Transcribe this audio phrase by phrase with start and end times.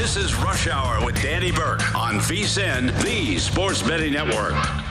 [0.00, 4.89] This is Rush Hour with Danny Burke on VSIN, the Sports Betting Network.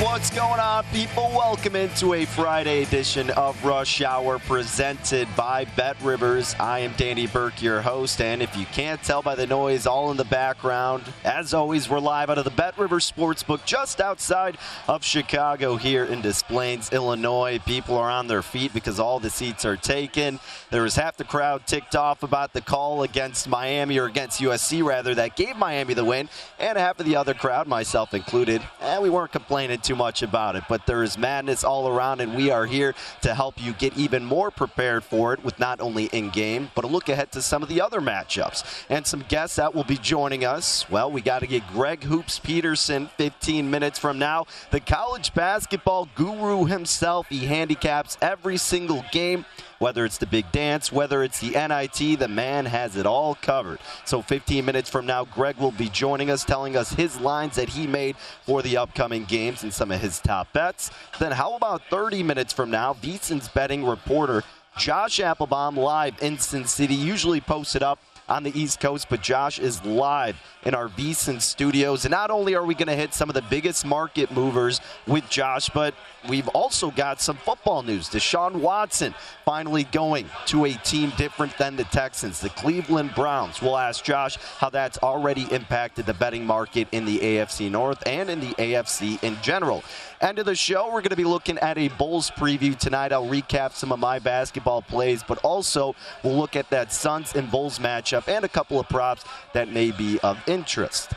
[0.00, 1.28] What's going on, people?
[1.34, 6.54] Welcome into a Friday edition of Rush Hour presented by Bet Rivers.
[6.60, 10.12] I am Danny Burke, your host, and if you can't tell by the noise all
[10.12, 14.56] in the background, as always, we're live out of the Bet Rivers Sportsbook just outside
[14.86, 17.58] of Chicago here in Des Plaines, Illinois.
[17.66, 20.38] People are on their feet because all the seats are taken.
[20.70, 24.84] There was half the crowd ticked off about the call against Miami or against USC,
[24.84, 26.28] rather, that gave Miami the win,
[26.60, 30.54] and half of the other crowd, myself included, and we weren't complaining too much about
[30.54, 30.64] it.
[30.68, 34.22] But there is madness all around, and we are here to help you get even
[34.22, 37.62] more prepared for it with not only in game, but a look ahead to some
[37.62, 38.84] of the other matchups.
[38.90, 40.88] And some guests that will be joining us.
[40.90, 44.44] Well, we got to get Greg Hoops Peterson 15 minutes from now.
[44.72, 47.26] The college basketball guru himself.
[47.30, 49.46] He handicaps every single game.
[49.78, 53.78] Whether it's the big dance, whether it's the NIT, the man has it all covered.
[54.04, 57.68] So 15 minutes from now, Greg will be joining us, telling us his lines that
[57.70, 60.90] he made for the upcoming games and some of his top bets.
[61.18, 64.42] Then how about 30 minutes from now, VSIN's betting reporter
[64.78, 69.58] Josh Appelbaum live in Sin City, usually posted up on the East Coast, but Josh
[69.58, 72.04] is live in our VSIN studios.
[72.04, 75.28] And not only are we going to hit some of the biggest market movers with
[75.30, 75.94] Josh, but
[76.28, 78.08] we've also got some football news.
[78.08, 83.62] Deshaun Watson finally going to a team different than the Texans, the Cleveland Browns.
[83.62, 88.28] We'll ask Josh how that's already impacted the betting market in the AFC North and
[88.28, 89.82] in the AFC in general.
[90.20, 93.12] End of the show, we're going to be looking at a Bulls preview tonight.
[93.12, 97.48] I'll recap some of my basketball plays, but also we'll look at that Suns and
[97.48, 101.12] Bulls matchup and a couple of props that may be of interest.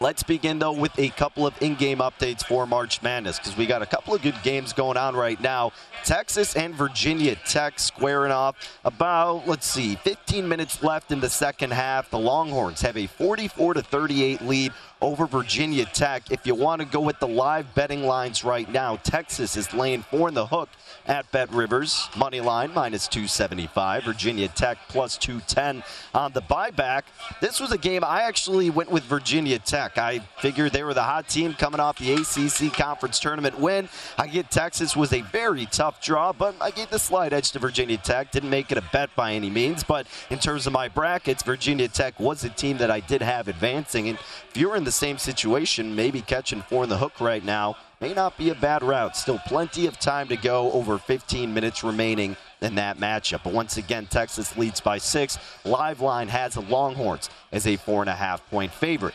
[0.00, 3.66] Let's begin, though, with a couple of in game updates for March Madness because we
[3.66, 5.72] got a couple of good games going on right now.
[6.04, 11.72] Texas and Virginia Tech squaring off about, let's see, 15 minutes left in the second
[11.72, 12.10] half.
[12.10, 16.30] The Longhorns have a 44 to 38 lead over Virginia Tech.
[16.30, 20.02] If you want to go with the live betting lines right now, Texas is laying
[20.02, 20.68] four in the hook
[21.06, 22.08] at Bet Rivers.
[22.16, 24.04] Money line minus 275.
[24.04, 25.82] Virginia Tech plus 210
[26.14, 27.02] on the buyback.
[27.40, 29.98] This was a game I actually went with Virginia Tech.
[29.98, 33.88] I figured they were the hot team coming off the ACC conference tournament win.
[34.16, 37.58] I get Texas was a very tough draw, but I gave the slight edge to
[37.58, 38.32] Virginia Tech.
[38.32, 41.88] Didn't make it a bet by any means, but in terms of my brackets, Virginia
[41.88, 44.08] Tech was a team that I did have advancing.
[44.08, 44.18] And
[44.50, 48.14] if you're in the same situation, maybe catching four in the hook right now may
[48.14, 49.14] not be a bad route.
[49.14, 53.42] Still plenty of time to go, over 15 minutes remaining in that matchup.
[53.44, 55.38] But once again, Texas leads by six.
[55.66, 59.14] Live line has the Longhorns as a four and a half point favorite.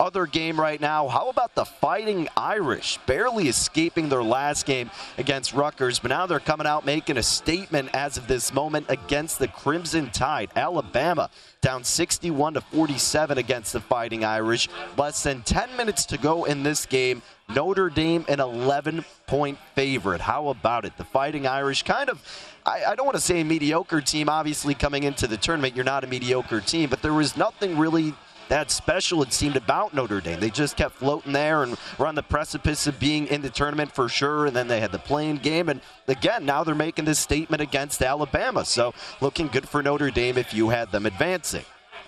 [0.00, 1.08] Other game right now.
[1.08, 2.98] How about the Fighting Irish?
[3.06, 7.90] Barely escaping their last game against Rutgers, but now they're coming out making a statement
[7.92, 10.50] as of this moment against the Crimson Tide.
[10.54, 11.30] Alabama
[11.62, 14.68] down 61 to 47 against the Fighting Irish.
[14.96, 17.20] Less than 10 minutes to go in this game.
[17.48, 20.20] Notre Dame an 11 point favorite.
[20.20, 20.96] How about it?
[20.96, 22.22] The Fighting Irish kind of
[22.68, 24.28] I, don't want to say a mediocre team.
[24.28, 28.14] Obviously, coming into the tournament, you're not a mediocre team, but there was nothing really
[28.48, 30.40] that special it seemed about Notre Dame.
[30.40, 33.92] They just kept floating there and were on the precipice of being in the tournament
[33.92, 34.46] for sure.
[34.46, 35.68] And then they had the playing game.
[35.68, 38.64] And again, now they're making this statement against Alabama.
[38.64, 41.64] So looking good for Notre Dame if you had them advancing.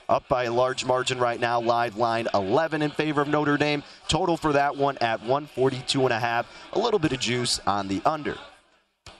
[0.08, 3.84] Up by a large margin right now, live line 11 in favor of Notre Dame.
[4.08, 6.46] Total for that one at 142 and a half.
[6.72, 8.36] A little bit of juice on the under.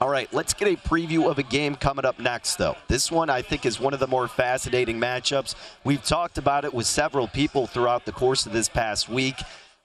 [0.03, 2.75] All right, let's get a preview of a game coming up next, though.
[2.89, 5.55] This one, I think, is one of the more fascinating matchups.
[5.85, 9.35] We've talked about it with several people throughout the course of this past week.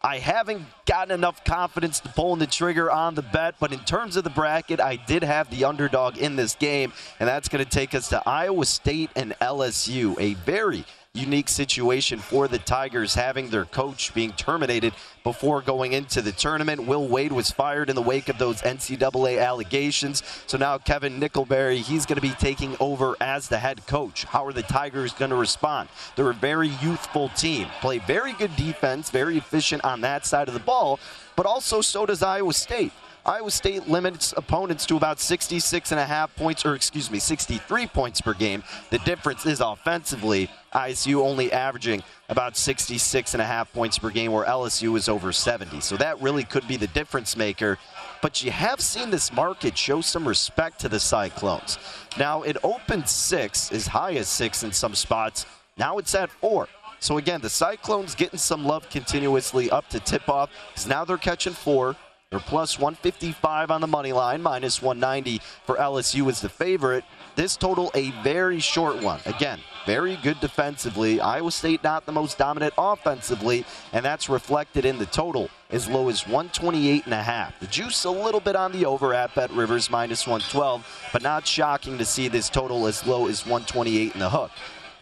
[0.01, 4.15] I haven't gotten enough confidence to pull the trigger on the bet, but in terms
[4.15, 7.69] of the bracket, I did have the underdog in this game, and that's going to
[7.69, 10.85] take us to Iowa State and LSU, a very
[11.15, 16.85] unique situation for the Tigers having their coach being terminated before going into the tournament.
[16.85, 20.21] Will Wade was fired in the wake of those NCAA allegations.
[20.47, 24.25] So now Kevin Nickelberry, he's going to be taking over as the head coach.
[24.25, 25.89] How are the Tigers going to respond?
[26.15, 30.53] They're a very youthful team, play very good defense, very efficient on that side of
[30.53, 30.99] the ball,
[31.35, 32.91] but also so does Iowa State.
[33.25, 37.87] Iowa State limits opponents to about 66 and a half points, or excuse me, 63
[37.87, 38.63] points per game.
[38.91, 44.31] The difference is offensively, ISU only averaging about 66 and a half points per game,
[44.31, 45.79] where LSU is over 70.
[45.81, 47.79] So that really could be the difference maker.
[48.21, 51.79] But you have seen this market show some respect to the Cyclones.
[52.19, 55.47] Now, it opened six, as high as six in some spots.
[55.77, 56.67] Now it's at four.
[56.99, 61.17] So again, the Cyclones getting some love continuously up to tip off because now they're
[61.17, 61.95] catching four.
[62.35, 67.05] They're plus 155 on the money line, minus 190 for LSU as the favorite.
[67.37, 69.21] This total a very short one.
[69.25, 71.21] Again, very good defensively.
[71.21, 76.09] Iowa State not the most dominant offensively, and that's reflected in the total as low
[76.09, 77.57] as 128 and a half.
[77.61, 81.47] The juice a little bit on the over at Bet Rivers minus 112, but not
[81.47, 84.51] shocking to see this total as low as 128 in the hook.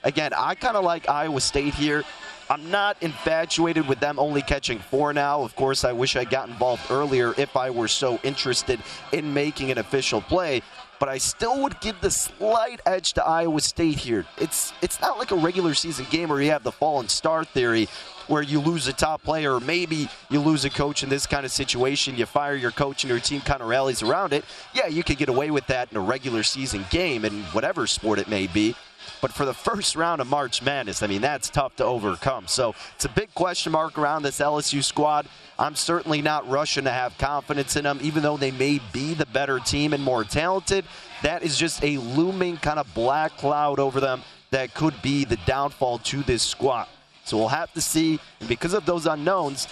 [0.04, 2.04] Again, I kind of like Iowa State here.
[2.50, 5.42] I'm not infatuated with them only catching four now.
[5.42, 8.80] Of course, I wish I got involved earlier if I were so interested
[9.12, 10.62] in making an official play.
[11.00, 14.26] But I still would give the slight edge to Iowa State here.
[14.38, 17.90] It's it's not like a regular season game where you have the fallen star theory
[18.28, 21.46] where you lose a top player or maybe you lose a coach in this kind
[21.46, 22.16] of situation.
[22.16, 24.46] You fire your coach and your team kind of rallies around it.
[24.74, 28.20] Yeah, you could get away with that in a regular season game in whatever sport
[28.20, 28.76] it may be.
[29.22, 32.48] But for the first round of March Madness, I mean, that's tough to overcome.
[32.48, 35.28] So it's a big question mark around this LSU squad.
[35.58, 39.26] I'm certainly not rushing to have confidence in them, even though they may be the
[39.28, 40.86] better team and more talented.
[41.22, 45.38] That is just a looming kind of black cloud over them that could be the
[45.46, 46.88] downfall to this squad.
[47.26, 48.20] So we'll have to see.
[48.40, 49.68] And because of those unknowns,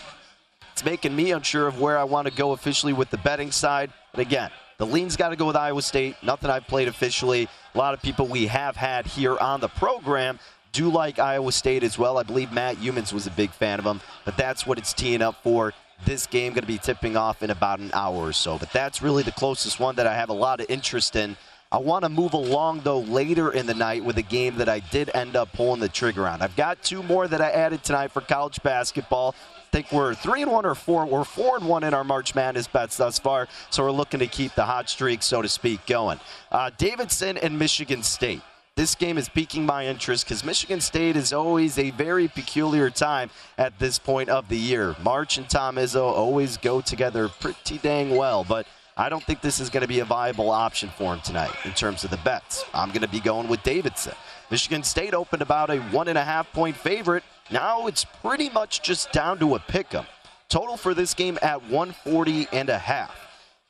[0.72, 3.92] it's making me unsure of where I want to go officially with the betting side.
[4.12, 4.50] But again,
[4.82, 6.16] the lean's got to go with Iowa State.
[6.24, 7.48] Nothing I've played officially.
[7.76, 10.40] A lot of people we have had here on the program
[10.72, 12.18] do like Iowa State as well.
[12.18, 15.22] I believe Matt Youmans was a big fan of them, but that's what it's teeing
[15.22, 15.72] up for.
[16.04, 18.58] This game going to be tipping off in about an hour or so.
[18.58, 21.38] But that's really the closest one that I have a lot of interest in.
[21.72, 24.80] I want to move along, though, later in the night with a game that I
[24.80, 26.42] did end up pulling the trigger on.
[26.42, 29.36] I've got two more that I added tonight for college basketball
[29.72, 31.06] think we're three and one or four.
[31.06, 34.28] We're four and one in our March Madness bets thus far, so we're looking to
[34.28, 36.20] keep the hot streak, so to speak, going.
[36.52, 38.42] Uh, Davidson and Michigan State.
[38.76, 43.30] This game is piquing my interest because Michigan State is always a very peculiar time
[43.58, 44.96] at this point of the year.
[45.04, 49.60] March and Tom Izzo always go together pretty dang well, but I don't think this
[49.60, 52.64] is going to be a viable option for him tonight in terms of the bets.
[52.74, 54.14] I'm going to be going with Davidson.
[54.50, 57.24] Michigan State opened about a one and a half point favorite.
[57.52, 60.06] Now it's pretty much just down to a pick 'em.
[60.48, 63.12] Total for this game at 140 and a half.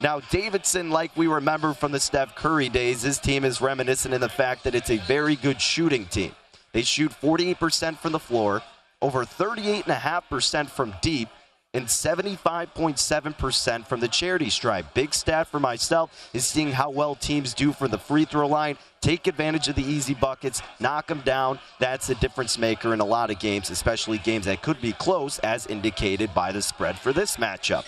[0.02, 4.22] Now, Davidson, like we remember from the Steph Curry days, his team is reminiscent in
[4.22, 6.36] the fact that it's a very good shooting team.
[6.74, 8.64] They shoot 48% from the floor,
[9.02, 11.30] over 38.5% from deep,
[11.74, 14.94] and 75.7% from the charity stripe.
[14.94, 18.78] Big stat for myself is seeing how well teams do for the free throw line.
[19.00, 21.60] Take advantage of the easy buckets, knock them down.
[21.80, 25.40] That's a difference maker in a lot of games, especially games that could be close,
[25.40, 27.86] as indicated by the spread for this matchup.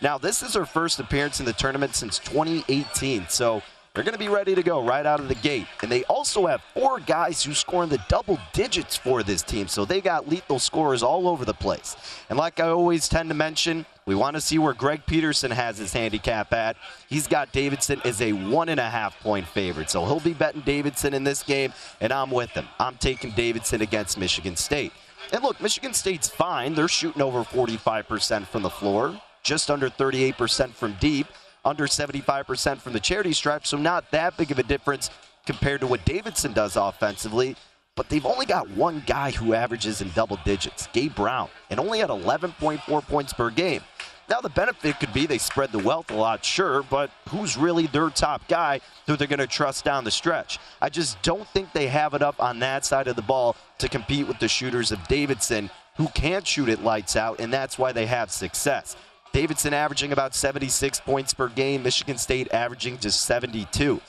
[0.00, 3.62] Now, this is her first appearance in the tournament since 2018, so
[3.96, 5.66] They're going to be ready to go right out of the gate.
[5.80, 9.68] And they also have four guys who score in the double digits for this team.
[9.68, 11.96] So they got lethal scorers all over the place.
[12.28, 15.78] And like I always tend to mention, we want to see where Greg Peterson has
[15.78, 16.76] his handicap at.
[17.08, 19.88] He's got Davidson as a one and a half point favorite.
[19.88, 21.72] So he'll be betting Davidson in this game,
[22.02, 22.68] and I'm with him.
[22.78, 24.92] I'm taking Davidson against Michigan State.
[25.32, 26.74] And look, Michigan State's fine.
[26.74, 31.28] They're shooting over 45% from the floor, just under 38% from deep
[31.66, 35.10] under 75% from the charity stripe, so not that big of a difference
[35.44, 37.56] compared to what Davidson does offensively.
[37.96, 42.02] But they've only got one guy who averages in double digits, Gabe Brown, and only
[42.02, 43.80] at 11.4 points per game.
[44.28, 47.86] Now, the benefit could be they spread the wealth a lot, sure, but who's really
[47.86, 50.58] their top guy who they're going to trust down the stretch?
[50.82, 53.88] I just don't think they have it up on that side of the ball to
[53.88, 57.92] compete with the shooters of Davidson, who can't shoot it lights out, and that's why
[57.92, 58.96] they have success.
[59.36, 64.00] Davidson averaging about 76 points per game, Michigan State averaging just 72.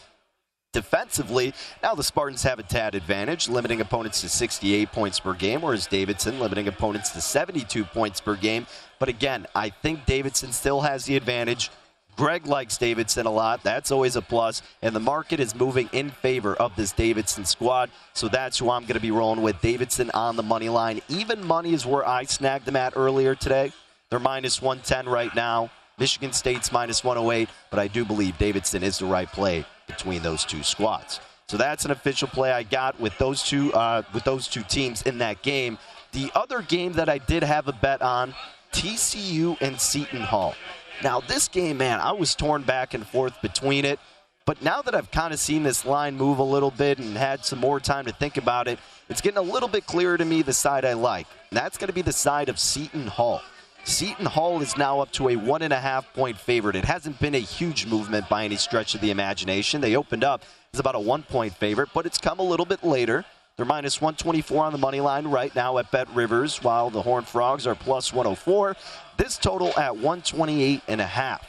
[0.72, 1.54] Defensively,
[1.84, 5.86] now the Spartans have a tad advantage, limiting opponents to 68 points per game, whereas
[5.86, 8.68] Davidson limiting opponents to 72 points per game.
[9.00, 11.72] But again, I think Davidson still has the advantage.
[12.16, 13.64] Greg likes Davidson a lot.
[13.64, 14.62] That's always a plus.
[14.82, 17.92] And the market is moving in favor of this Davidson squad.
[18.14, 19.60] So that's who I'm going to be rolling with.
[19.60, 21.02] Davidson on the money line.
[21.10, 23.74] Even money is where I snagged them at earlier today.
[24.10, 25.70] They're minus 110 right now.
[26.00, 30.46] Michigan State's minus 108, but I do believe Davidson is the right play between those
[30.46, 31.20] two squads.
[31.50, 35.02] So that's an official play I got with those two uh, with those two teams
[35.04, 35.78] in that game.
[36.12, 38.34] The other game that I did have a bet on,
[38.74, 40.56] TCU and Seton Hall.
[41.04, 44.00] Now this game, man, I was torn back and forth between it.
[44.46, 47.44] But now that I've kind of seen this line move a little bit and had
[47.44, 50.42] some more time to think about it, it's getting a little bit clearer to me
[50.42, 51.28] the side I like.
[51.50, 53.42] And that's going to be the side of Seton Hall.
[53.88, 56.76] Seton Hall is now up to a one and a half point favorite.
[56.76, 59.80] It hasn't been a huge movement by any stretch of the imagination.
[59.80, 62.84] They opened up as about a one point favorite, but it's come a little bit
[62.84, 63.24] later.
[63.56, 67.30] They're minus 124 on the money line right now at Bet Rivers, while the Horned
[67.30, 68.76] Frogs are plus 104.
[69.16, 71.48] This total at 128 and a half.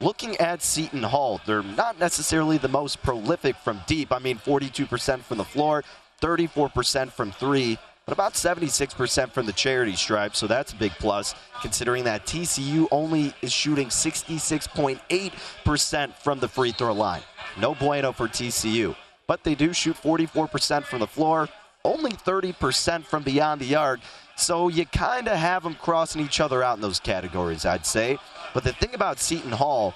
[0.00, 4.12] Looking at Seton Hall, they're not necessarily the most prolific from deep.
[4.12, 5.82] I mean, 42% from the floor,
[6.20, 11.34] 34% from three but about 76% from the charity stripe, so that's a big plus
[11.60, 17.22] considering that TCU only is shooting 66.8% from the free throw line.
[17.60, 21.48] No bueno for TCU, but they do shoot 44% from the floor,
[21.84, 24.00] only 30% from beyond the arc.
[24.36, 28.18] So you kind of have them crossing each other out in those categories, I'd say.
[28.54, 29.94] But the thing about Seton Hall,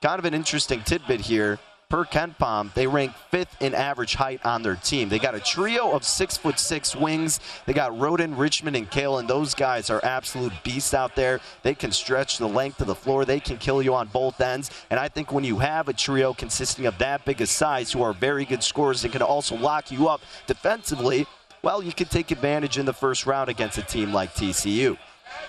[0.00, 1.58] kind of an interesting tidbit here
[1.92, 5.10] per KenPom, they rank fifth in average height on their team.
[5.10, 7.38] They got a trio of six foot six wings.
[7.66, 9.28] They got Rhoden, Richmond, and Kalen.
[9.28, 11.38] Those guys are absolute beasts out there.
[11.62, 13.26] They can stretch the length of the floor.
[13.26, 14.70] They can kill you on both ends.
[14.88, 18.02] And I think when you have a trio consisting of that big a size, who
[18.02, 21.26] are very good scorers and can also lock you up defensively,
[21.60, 24.96] well, you can take advantage in the first round against a team like TCU.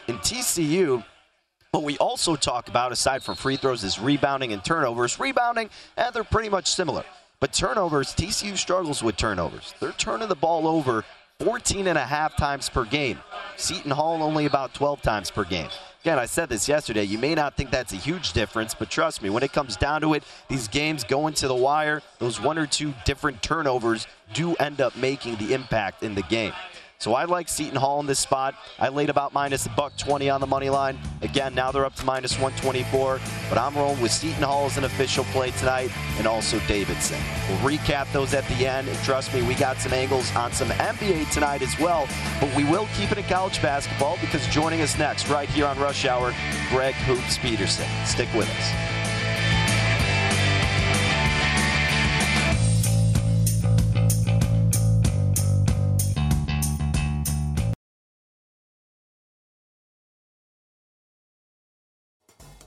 [0.10, 1.06] In TCU,
[1.74, 5.20] what we also talk about, aside from free throws, is rebounding and turnovers.
[5.20, 7.04] Rebounding, and eh, they're pretty much similar.
[7.40, 9.74] But turnovers, TCU struggles with turnovers.
[9.80, 11.04] They're turning the ball over
[11.40, 13.18] 14 and a half times per game.
[13.58, 15.68] Seton Hall only about 12 times per game.
[16.02, 17.06] Again, I said this yesterday.
[17.06, 20.02] You may not think that's a huge difference, but trust me, when it comes down
[20.02, 24.54] to it, these games going to the wire, those one or two different turnovers do
[24.56, 26.54] end up making the impact in the game.
[27.00, 28.56] So I like Seton Hall in this spot.
[28.80, 30.98] I laid about minus a buck 20 on the money line.
[31.22, 33.20] Again, now they're up to minus 124,
[33.50, 37.20] but I'm rolling with Seton Hall as an official play tonight and also Davidson.
[37.50, 38.88] We'll recap those at the end.
[38.88, 42.08] And trust me, we got some angles on some NBA tonight as well,
[42.40, 45.78] but we will keep it in college basketball because joining us next, right here on
[45.80, 46.34] Rush Hour,
[46.70, 47.88] Greg Hoops Peterson.
[48.06, 49.03] Stick with us.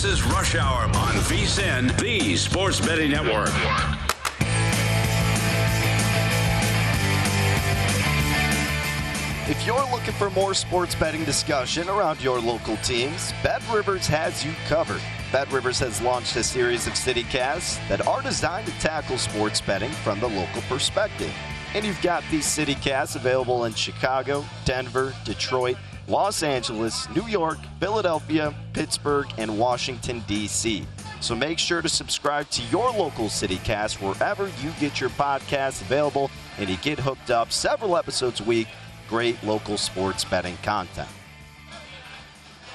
[0.00, 3.50] This is Rush Hour on VSIN, the Sports Betting Network.
[9.46, 14.42] If you're looking for more sports betting discussion around your local teams, Bet Rivers has
[14.42, 15.02] you covered.
[15.32, 19.90] Bet Rivers has launched a series of CityCasts that are designed to tackle sports betting
[19.90, 21.34] from the local perspective.
[21.74, 25.76] And you've got these CityCasts available in Chicago, Denver, Detroit,
[26.10, 30.84] Los Angeles, New York, Philadelphia, Pittsburgh, and Washington, D.C.
[31.20, 36.28] So make sure to subscribe to your local CityCast wherever you get your podcasts available
[36.58, 38.66] and you get hooked up several episodes a week.
[39.08, 41.08] Great local sports betting content.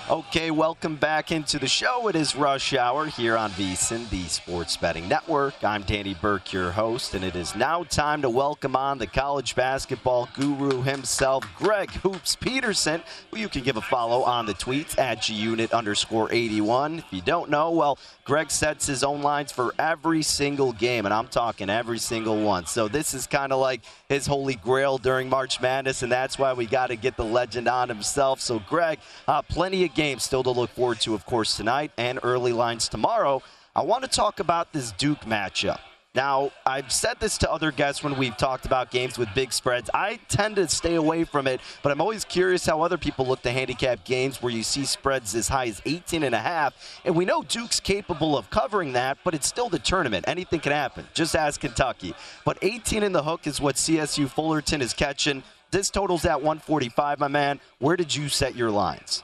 [0.07, 2.07] Okay, welcome back into the show.
[2.09, 5.63] It is Rush Hour here on VSIN, the Sports Betting Network.
[5.63, 9.55] I'm Danny Burke, your host, and it is now time to welcome on the college
[9.55, 14.95] basketball guru himself, Greg Hoops Peterson, who you can give a follow on the tweets
[14.99, 16.99] at gunit underscore 81.
[16.99, 21.13] If you don't know, well, Greg sets his own lines for every single game, and
[21.13, 22.65] I'm talking every single one.
[22.65, 26.51] So this is kind of like his holy grail during March Madness, and that's why
[26.53, 28.41] we got to get the legend on himself.
[28.41, 32.19] So, Greg, uh, plenty of games still to look forward to, of course, tonight and
[32.23, 33.43] early lines tomorrow.
[33.75, 35.79] I want to talk about this Duke matchup.
[36.15, 39.89] Now, I've said this to other guests when we've talked about games with big spreads.
[39.93, 43.41] I tend to stay away from it, but I'm always curious how other people look
[43.41, 47.01] to handicap games where you see spreads as high as 18 and a half.
[47.03, 50.23] And we know Duke's capable of covering that, but it's still the tournament.
[50.25, 51.05] Anything can happen.
[51.13, 52.15] Just ask Kentucky.
[52.45, 55.43] But 18 in the hook is what CSU Fullerton is catching.
[55.71, 57.59] This total's at 145, my man.
[57.79, 59.21] Where did you set your lines?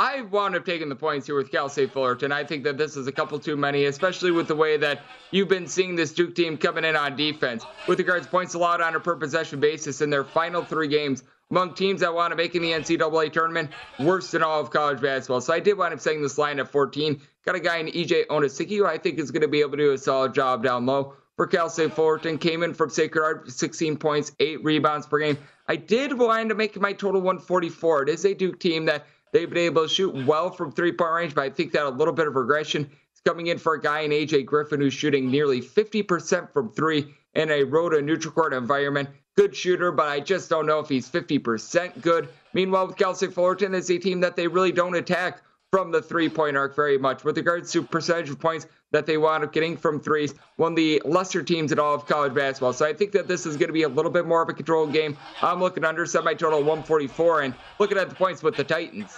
[0.00, 2.32] I wound up taking the points here with Cal State Fullerton.
[2.32, 5.50] I think that this is a couple too many, especially with the way that you've
[5.50, 7.66] been seeing this Duke team coming in on defense.
[7.86, 11.22] With regards to points allowed on a per possession basis in their final three games
[11.50, 15.02] among teams that want to make in the NCAA tournament, worst in all of college
[15.02, 15.42] basketball.
[15.42, 17.20] So I did wind up setting this line at 14.
[17.44, 19.76] Got a guy in EJ Anosike who I think is going to be able to
[19.76, 22.38] do a solid job down low for Cal State Fullerton.
[22.38, 25.36] Came in from Sacred Heart, 16 points, eight rebounds per game.
[25.68, 28.04] I did wind up making my total 144.
[28.04, 31.12] It is a Duke team that they've been able to shoot well from three point
[31.12, 32.82] range, but I think that a little bit of regression
[33.14, 37.14] is coming in for a guy in AJ Griffin who's shooting nearly 50% from three
[37.34, 39.08] in a road and neutral court environment.
[39.36, 42.28] Good shooter, but I just don't know if he's 50% good.
[42.52, 46.28] Meanwhile, with State Fullerton, it's a team that they really don't attack from the three
[46.28, 47.22] point arc very much.
[47.22, 50.76] With regards to percentage of points that they wound up getting from threes, one of
[50.76, 52.72] the lesser teams in all of college basketball.
[52.72, 54.52] So I think that this is going to be a little bit more of a
[54.52, 55.16] controlled game.
[55.40, 59.16] I'm looking under semi total 144 and looking at the points with the Titans.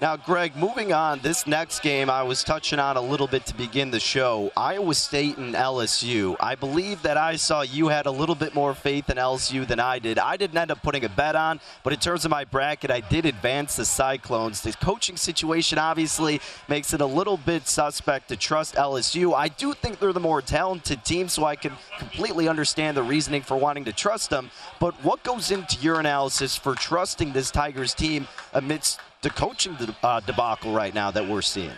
[0.00, 3.54] Now, Greg, moving on, this next game I was touching on a little bit to
[3.54, 6.36] begin the show Iowa State and LSU.
[6.40, 9.78] I believe that I saw you had a little bit more faith in LSU than
[9.78, 10.18] I did.
[10.18, 13.00] I didn't end up putting a bet on, but in terms of my bracket, I
[13.00, 14.62] did advance the Cyclones.
[14.62, 19.34] The coaching situation obviously makes it a little bit suspect to trust LSU.
[19.34, 23.42] I do think they're the more talented team, so I can completely understand the reasoning
[23.42, 24.50] for wanting to trust them.
[24.78, 30.20] But what goes into your analysis for trusting this Tigers team amidst the coaching uh,
[30.20, 31.72] debacle right now that we're seeing?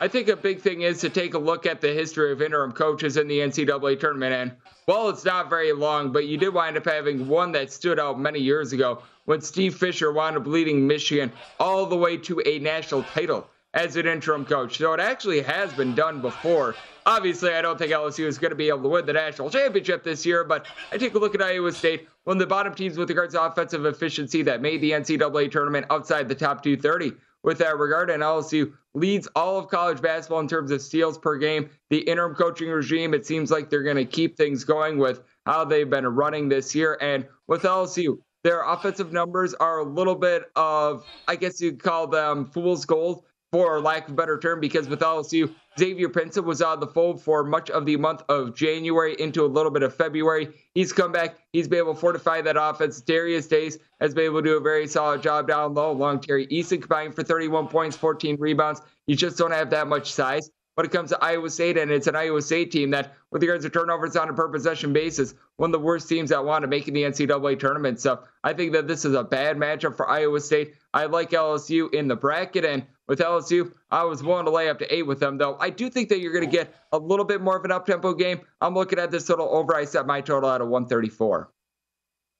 [0.00, 2.70] I think a big thing is to take a look at the history of interim
[2.70, 4.32] coaches in the NCAA tournament.
[4.32, 4.52] And
[4.86, 8.20] well, it's not very long, but you did wind up having one that stood out
[8.20, 12.60] many years ago when Steve Fisher wound up leading Michigan all the way to a
[12.60, 13.48] national title
[13.78, 14.76] as an interim coach.
[14.78, 16.74] So it actually has been done before.
[17.06, 20.02] Obviously, I don't think LSU is going to be able to win the national championship
[20.02, 22.98] this year, but I take a look at Iowa State, one of the bottom teams
[22.98, 27.12] with regards to offensive efficiency that made the NCAA tournament outside the top 230
[27.44, 28.10] with that regard.
[28.10, 31.70] And LSU leads all of college basketball in terms of steals per game.
[31.88, 35.64] The interim coaching regime, it seems like they're going to keep things going with how
[35.64, 36.98] they've been running this year.
[37.00, 42.08] And with LSU, their offensive numbers are a little bit of, I guess you'd call
[42.08, 46.60] them fool's gold for lack of a better term, because with LSU, Xavier Pinson was
[46.60, 49.82] out of the fold for much of the month of January into a little bit
[49.82, 50.48] of February.
[50.74, 51.38] He's come back.
[51.52, 53.00] He's been able to fortify that offense.
[53.00, 56.46] Darius Days has been able to do a very solid job down low, Long Tari
[56.48, 58.82] Eason combining for 31 points, 14 rebounds.
[59.06, 62.06] You just don't have that much size when it comes to Iowa State, and it's
[62.06, 65.70] an Iowa State team that, with regards to turnovers on a per possession basis, one
[65.70, 67.98] of the worst teams that want to make in the NCAA tournament.
[67.98, 70.74] So I think that this is a bad matchup for Iowa State.
[70.94, 74.78] I like LSU in the bracket, and with LSU, I was willing to lay up
[74.80, 75.56] to eight with them, though.
[75.58, 77.86] I do think that you're going to get a little bit more of an up
[77.86, 78.40] tempo game.
[78.60, 79.74] I'm looking at this total over.
[79.74, 81.50] I set my total at a 134.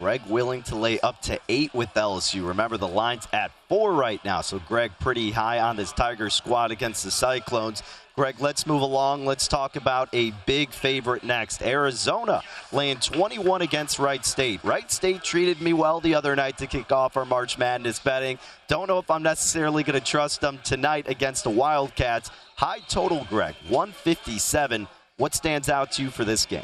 [0.00, 2.46] Greg willing to lay up to eight with LSU.
[2.46, 6.70] Remember, the line's at four right now, so Greg pretty high on this Tiger squad
[6.70, 7.82] against the Cyclones.
[8.14, 9.26] Greg, let's move along.
[9.26, 11.62] Let's talk about a big favorite next.
[11.62, 14.62] Arizona laying 21 against Wright State.
[14.62, 18.38] Wright State treated me well the other night to kick off our March Madness betting.
[18.68, 22.30] Don't know if I'm necessarily going to trust them tonight against the Wildcats.
[22.54, 24.86] High total, Greg, 157.
[25.16, 26.62] What stands out to you for this game?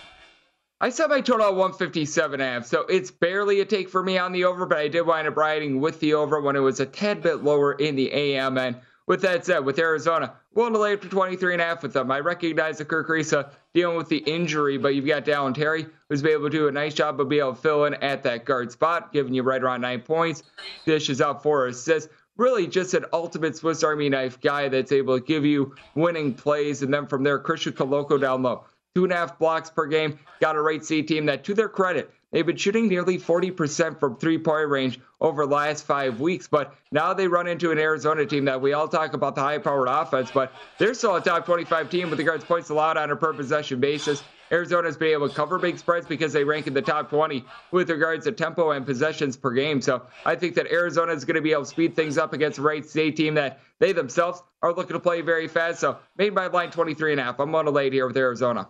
[0.84, 4.32] I set my total at 157 amp, so it's barely a take for me on
[4.32, 6.84] the over, but I did wind up riding with the over when it was a
[6.84, 10.92] tad bit lower in the AM and with that said, with Arizona, willing to lay
[10.92, 12.10] up to 23 and a half with them.
[12.10, 16.20] I recognize that Kerr Kriisa dealing with the injury, but you've got Dalen Terry, who's
[16.20, 18.44] been able to do a nice job of being able to fill in at that
[18.44, 20.42] guard spot, giving you right around nine points.
[20.84, 22.10] Dishes out four assists.
[22.36, 26.82] Really just an ultimate Swiss Army knife guy that's able to give you winning plays.
[26.82, 28.66] And then from there, Christian Koloko down low.
[28.94, 30.18] Two and a half blocks per game.
[30.40, 34.16] Got a Wright State team that, to their credit, They've been shooting nearly 40% from
[34.16, 38.26] three point range over the last five weeks, but now they run into an Arizona
[38.26, 41.46] team that we all talk about the high powered offense, but they're still a top
[41.46, 44.24] 25 team with regards points allowed on a per possession basis.
[44.50, 47.88] Arizona's been able to cover big spreads because they rank in the top 20 with
[47.88, 49.80] regards to tempo and possessions per game.
[49.80, 52.58] So I think that Arizona is going to be able to speed things up against
[52.58, 55.78] a Wright State team that they themselves are looking to play very fast.
[55.78, 57.38] So made by line 23 and a half.
[57.38, 58.66] I'm on a late here with Arizona.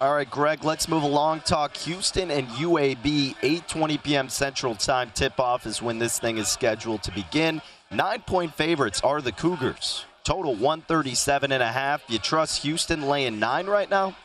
[0.00, 1.40] All right, Greg, let's move along.
[1.40, 3.34] Talk Houston and UAB.
[3.38, 4.28] 8:20 p.m.
[4.28, 7.60] Central Time tip-off is when this thing is scheduled to begin.
[7.90, 10.04] Nine-point favorites are the Cougars.
[10.22, 12.04] Total 137 and a half.
[12.06, 14.16] You trust Houston laying nine right now?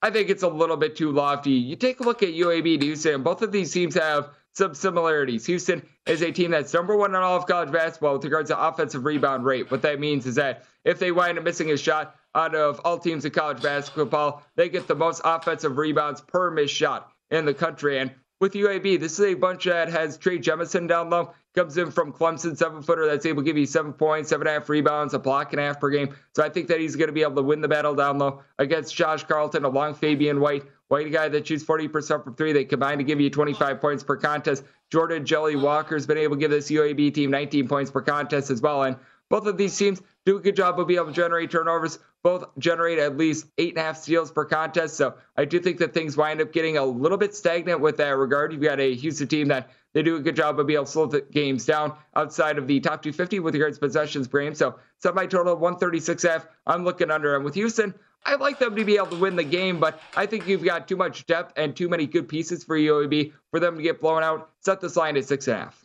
[0.00, 1.50] I think it's a little bit too lofty.
[1.50, 3.24] You take a look at UAB and Houston.
[3.24, 5.44] Both of these teams have some similarities.
[5.46, 8.64] Houston is a team that's number one in all of college basketball with regards to
[8.64, 9.72] offensive rebound rate.
[9.72, 12.98] What that means is that if they wind up missing a shot, out of all
[12.98, 14.42] teams in college basketball.
[14.56, 17.98] They get the most offensive rebounds per missed shot in the country.
[17.98, 21.32] And with UAB, this is a bunch that has Trey Jemison down low.
[21.54, 24.56] comes in from Clemson, seven footer that's able to give you seven points, seven and
[24.56, 26.14] a half rebounds, a block and a half per game.
[26.34, 28.42] So I think that he's going to be able to win the battle down low
[28.58, 30.64] against Josh Carlton, along Fabian White.
[30.88, 32.52] White, guy that shoots 40% from three.
[32.52, 34.64] They combine to give you 25 points per contest.
[34.90, 38.60] Jordan Jelly Walker's been able to give this UAB team 19 points per contest as
[38.60, 38.82] well.
[38.82, 38.96] And
[39.30, 41.98] both of these teams do a good job of being able to generate turnovers.
[42.24, 44.96] Both generate at least eight and a half steals per contest.
[44.96, 48.16] So I do think that things wind up getting a little bit stagnant with that
[48.16, 48.52] regard.
[48.52, 50.90] You've got a Houston team that they do a good job of being able to
[50.90, 54.54] slow the games down outside of the top 250 with regards to possessions per game.
[54.54, 56.46] So set my total 136 half.
[56.66, 57.36] I'm looking under.
[57.36, 57.94] And with Houston,
[58.26, 60.88] I'd like them to be able to win the game, but I think you've got
[60.88, 64.22] too much depth and too many good pieces for UAB for them to get blown
[64.22, 64.50] out.
[64.60, 65.83] Set this line at six and a half.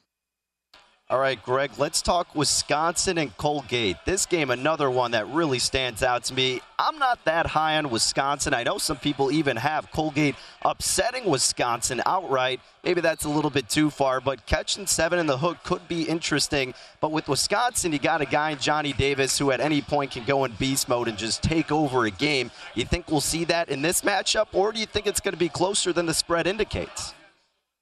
[1.12, 3.98] All right, Greg, let's talk Wisconsin and Colgate.
[4.06, 6.62] This game, another one that really stands out to me.
[6.78, 8.54] I'm not that high on Wisconsin.
[8.54, 12.60] I know some people even have Colgate upsetting Wisconsin outright.
[12.84, 16.04] Maybe that's a little bit too far, but catching seven in the hook could be
[16.04, 16.76] interesting.
[17.02, 20.45] But with Wisconsin, you got a guy, Johnny Davis, who at any point can go
[20.45, 22.52] in beast mode and just take over a game.
[22.76, 25.39] You think we'll see that in this matchup, or do you think it's going to
[25.39, 27.15] be closer than the spread indicates?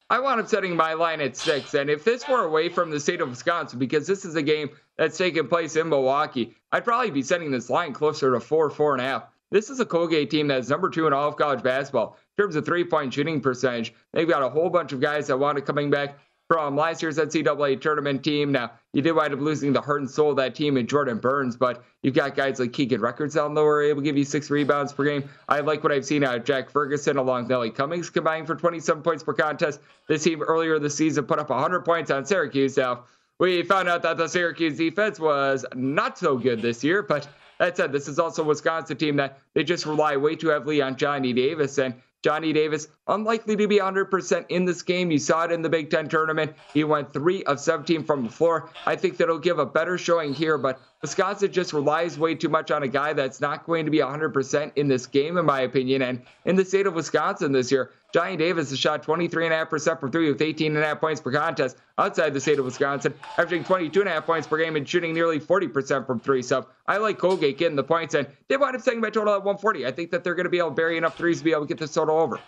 [0.09, 1.73] I wound up setting my line at six.
[1.73, 4.69] And if this were away from the state of Wisconsin, because this is a game
[4.97, 8.93] that's taking place in Milwaukee, I'd probably be setting this line closer to four, four
[8.93, 9.23] and a half.
[9.51, 12.55] This is a Colgate team that's number two in all of college basketball in terms
[12.55, 13.93] of three point shooting percentage.
[14.13, 16.17] They've got a whole bunch of guys that want to coming back
[16.47, 18.51] from last year's NCAA tournament team.
[18.51, 21.17] Now, you did wind up losing the heart and soul of that team in Jordan
[21.17, 24.17] Burns, but you've got guys like Keegan Records down low who are able to give
[24.17, 25.29] you six rebounds per game.
[25.49, 28.55] I like what I've seen out of Jack Ferguson along with Nelly Cummings combining for
[28.55, 29.81] 27 points per contest.
[30.07, 32.77] This team earlier this season put up 100 points on Syracuse.
[32.77, 33.03] Now,
[33.39, 37.27] we found out that the Syracuse defense was not so good this year, but
[37.59, 40.81] that said, this is also a Wisconsin team that they just rely way too heavily
[40.81, 41.77] on Johnny Davis.
[41.77, 45.11] And Johnny Davis, unlikely to be 100% in this game.
[45.11, 46.53] You saw it in the Big Ten tournament.
[46.73, 48.69] He went 3 of 17 from the floor.
[48.85, 52.71] I think that'll give a better showing here, but Wisconsin just relies way too much
[52.71, 56.01] on a guy that's not going to be 100% in this game, in my opinion.
[56.01, 60.31] And in the state of Wisconsin this year, Johnny Davis has shot 23.5% from three
[60.31, 64.77] with 18.5 points per contest outside the state of Wisconsin, averaging 22.5 points per game
[64.77, 66.41] and shooting nearly 40% from three.
[66.41, 69.43] So I like Colgate getting the points and they wind up setting my total at
[69.43, 69.85] 140.
[69.85, 71.63] I think that they're going to be able to bury enough threes to be able
[71.63, 72.39] to get this total over.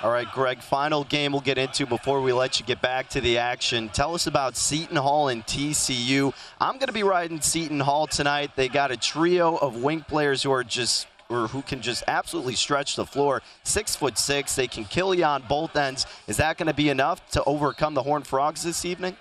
[0.00, 3.20] All right, Greg, final game we'll get into before we let you get back to
[3.20, 3.88] the action.
[3.88, 6.32] Tell us about Seton Hall and TCU.
[6.60, 8.52] I'm going to be riding Seton Hall tonight.
[8.54, 12.54] They got a trio of wing players who are just or who can just absolutely
[12.54, 13.42] stretch the floor.
[13.64, 16.06] Six foot six, they can kill you on both ends.
[16.26, 19.16] Is that going to be enough to overcome the Horned Frogs this evening?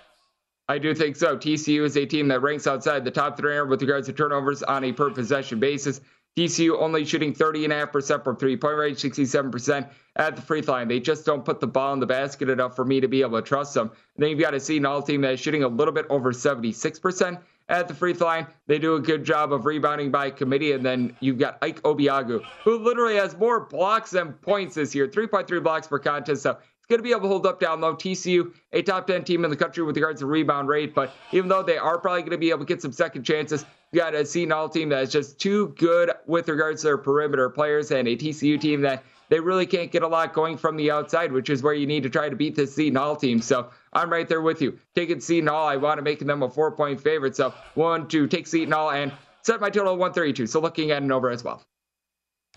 [0.70, 1.38] I do think so.
[1.38, 4.84] TCU is a team that ranks outside the top 300 with regards to turnovers on
[4.84, 6.02] a per possession basis.
[6.38, 10.88] TCU only shooting 30.5% from three point range, 67% at the free throw line.
[10.88, 13.42] They just don't put the ball in the basket enough for me to be able
[13.42, 13.88] to trust them.
[13.88, 16.32] And then you've got a Seton Hall team that is shooting a little bit over
[16.32, 18.48] 76% at the free throw line.
[18.68, 20.72] They do a good job of rebounding by committee.
[20.72, 25.08] And then you've got Ike Obiagu, who literally has more blocks than points this year
[25.08, 26.44] 3.3 blocks per contest.
[26.44, 27.96] So it's going to be able to hold up down low.
[27.96, 31.50] TCU, a top 10 team in the country with regards to rebound rate, but even
[31.50, 34.16] though they are probably going to be able to get some second chances, you got
[34.16, 38.08] a Seton team that is just too good with regards to their perimeter players and
[38.08, 41.50] a TCU team that they really can't get a lot going from the outside, which
[41.50, 43.42] is where you need to try to beat this Seton Hall team.
[43.42, 44.78] So I'm right there with you.
[44.96, 47.36] Taking Seton Hall, I want to make them a four point favorite.
[47.36, 49.12] So one, two, take Seton Hall and
[49.44, 50.48] set my total 132.
[50.48, 51.64] So looking at an over as well.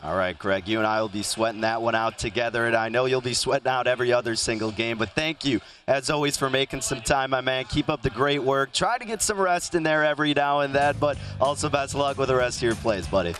[0.02, 2.88] All right, Greg, you and I will be sweating that one out together, and I
[2.88, 4.96] know you'll be sweating out every other single game.
[4.96, 7.66] But thank you, as always, for making some time, my man.
[7.66, 8.72] Keep up the great work.
[8.72, 12.16] Try to get some rest in there every now and then, but also best luck
[12.16, 13.34] with the rest of your plays, buddy.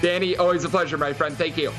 [0.00, 1.36] Danny, always a pleasure, my friend.
[1.36, 1.72] Thank you.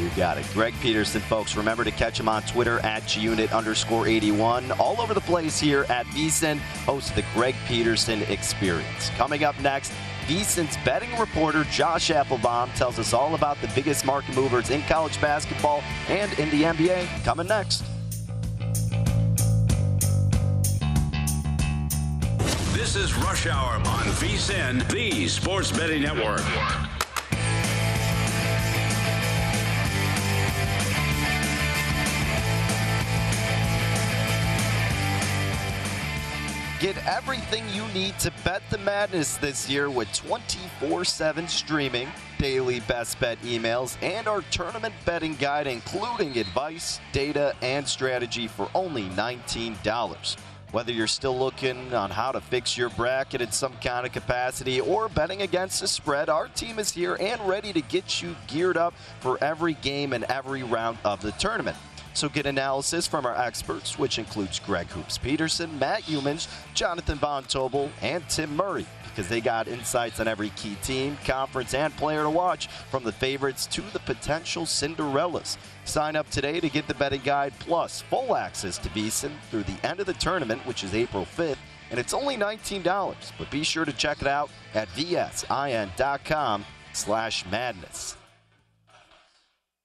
[0.00, 0.46] You got it.
[0.54, 1.54] Greg Peterson, folks.
[1.56, 4.72] Remember to catch him on Twitter at GUnit underscore 81.
[4.72, 9.10] All over the place here at VSIN, host of the Greg Peterson Experience.
[9.10, 9.92] Coming up next,
[10.26, 15.20] VSIN's betting reporter Josh Appelbaum tells us all about the biggest market movers in college
[15.20, 17.06] basketball and in the NBA.
[17.22, 17.84] Coming next.
[22.72, 26.40] This is Rush Hour on VSIN, the Sports Betting Network.
[36.80, 42.80] Get everything you need to bet the madness this year with 24 7 streaming, daily
[42.80, 49.10] best bet emails, and our tournament betting guide, including advice, data, and strategy for only
[49.10, 50.36] $19.
[50.72, 54.80] Whether you're still looking on how to fix your bracket in some kind of capacity
[54.80, 58.78] or betting against the spread, our team is here and ready to get you geared
[58.78, 61.76] up for every game and every round of the tournament.
[62.20, 67.44] Also get analysis from our experts, which includes Greg Hoops Peterson, Matt Youmans, Jonathan Von
[67.44, 72.24] Tobel, and Tim Murray because they got insights on every key team, conference, and player
[72.24, 75.56] to watch, from the favorites to the potential Cinderellas.
[75.86, 79.78] Sign up today to get the betting guide plus full access to VSiN through the
[79.82, 81.56] end of the tournament, which is April 5th,
[81.90, 83.32] and it's only $19.
[83.38, 88.18] But be sure to check it out at vsin.com slash madness.